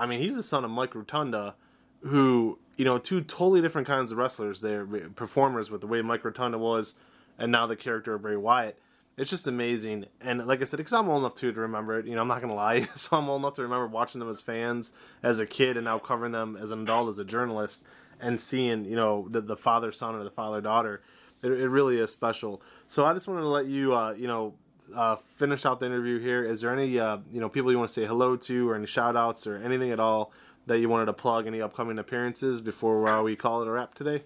[0.02, 1.56] I mean, he's the son of Mike Rotunda,
[2.02, 4.62] who you know, two totally different kinds of wrestlers.
[4.62, 6.96] They're performers with the way Mike Rotunda was,
[7.38, 8.78] and now the character of Bray Wyatt
[9.18, 10.06] it's just amazing.
[10.22, 12.08] And like I said, because I'm old enough too to remember it.
[12.08, 12.88] You know, I'm not gonna lie.
[12.96, 14.92] So I'm old enough to remember watching them as fans
[15.22, 17.86] as a kid, and now covering them as an adult as a journalist,
[18.20, 21.02] and seeing you know the, the father son or the father daughter.
[21.44, 22.62] It, it, really is special.
[22.88, 24.54] So I just wanted to let you uh, you know
[24.96, 26.44] uh, finish out the interview here.
[26.44, 28.88] Is there any uh, you know people you want to say hello to, or any
[28.88, 30.32] shout outs, or anything at all
[30.68, 31.48] that you wanted to plug?
[31.48, 34.24] Any upcoming appearances before uh, we call it a wrap today?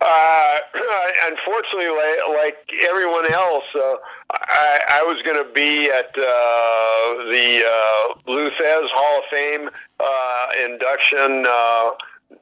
[0.00, 0.58] Uh,
[1.30, 1.86] unfortunately,
[2.28, 3.94] like, everyone else, uh,
[4.32, 9.70] I, I was going to be at uh, the uh, Lou Thesz Hall of Fame
[10.00, 11.90] uh, induction uh,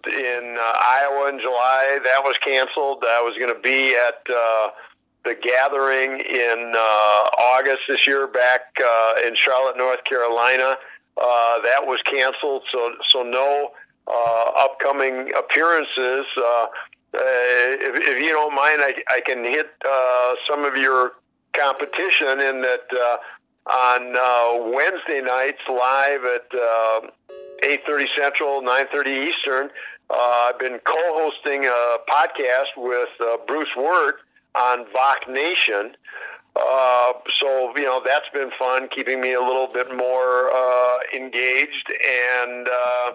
[0.08, 1.98] in uh, Iowa in July.
[2.04, 3.04] That was canceled.
[3.06, 4.26] I was going to be at
[5.24, 10.76] the gathering in uh, August this year back uh, in Charlotte, North Carolina.
[11.16, 12.62] Uh, that was canceled.
[12.70, 13.72] So, so no
[14.08, 16.26] uh, upcoming appearances.
[16.36, 16.66] Uh,
[17.14, 21.12] uh, if, if you don't mind, I, I can hit uh, some of your
[21.52, 23.16] competition in that uh,
[23.70, 27.00] on uh, Wednesday nights live at uh,
[27.62, 29.70] 8.30 Central, 9.30 Eastern.
[30.10, 34.16] Uh, I've been co-hosting a podcast with uh, Bruce Wirt
[34.54, 35.96] on Vox Nation.
[36.54, 41.90] Uh, so, you know, that's been fun, keeping me a little bit more uh, engaged.
[41.90, 43.12] And uh,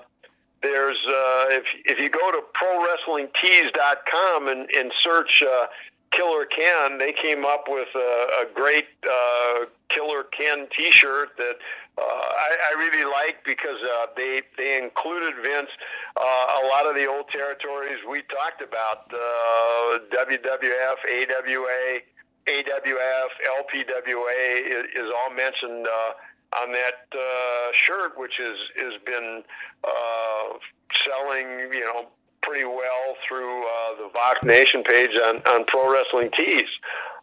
[0.63, 5.65] there's uh, if if you go to prowrestlingtees.com and, and search uh,
[6.17, 11.57] Killer Ken, they came up with a, a great uh, Killer Ken T-shirt that
[11.95, 15.69] uh, I, I really like because uh, they they included Vince
[16.19, 21.99] uh, a lot of the old territories we talked about, uh, WWF, AWA,
[22.47, 23.29] AWF,
[23.61, 29.43] LPWA is, is all mentioned uh, on that uh, shirt, which is has been
[29.83, 30.53] uh,
[30.93, 32.07] selling, you know,
[32.47, 36.63] pretty well through uh, the Vox Nation page on, on Pro Wrestling Tees.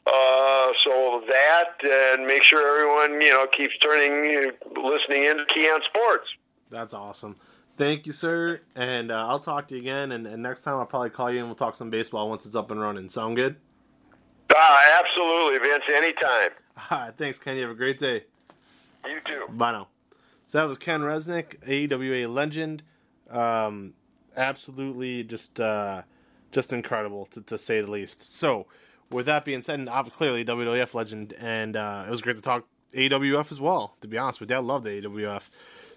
[0.07, 5.83] Uh, so that and make sure everyone you know keeps turning listening into Kee on
[5.83, 6.29] Sports.
[6.71, 7.37] That's awesome.
[7.77, 8.61] Thank you, sir.
[8.77, 10.13] And uh, I'll talk to you again.
[10.13, 12.55] And, and, next time I'll probably call you and we'll talk some baseball once it's
[12.55, 13.09] up and running.
[13.09, 13.57] Sound good?
[14.55, 15.85] Uh, absolutely, Vince.
[15.89, 16.51] Anytime.
[16.91, 17.15] All right.
[17.17, 17.57] Thanks, Ken.
[17.57, 18.25] You have a great day.
[19.09, 19.47] You too.
[19.51, 19.89] Bye now.
[20.47, 22.83] So that was Ken Resnick, AWA legend.
[23.31, 23.95] Um,
[24.37, 26.03] absolutely just uh,
[26.53, 28.37] just incredible to, to say the least.
[28.37, 28.67] So,
[29.11, 32.67] with that being said, and clearly WWF legend, and uh, it was great to talk
[32.95, 33.97] AWF as well.
[34.01, 35.43] To be honest with you, I love the AWF.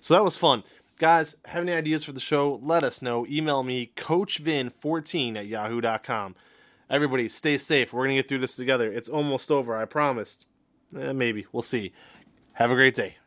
[0.01, 0.63] So that was fun.
[0.97, 2.59] Guys, have any ideas for the show?
[2.63, 3.25] Let us know.
[3.27, 6.35] Email me, CoachVin14 at yahoo.com.
[6.89, 7.93] Everybody, stay safe.
[7.93, 8.91] We're to get through this together.
[8.91, 10.47] It's almost over, I promised.
[10.97, 11.45] Eh, maybe.
[11.51, 11.91] We'll see.
[12.53, 13.17] Have a great day.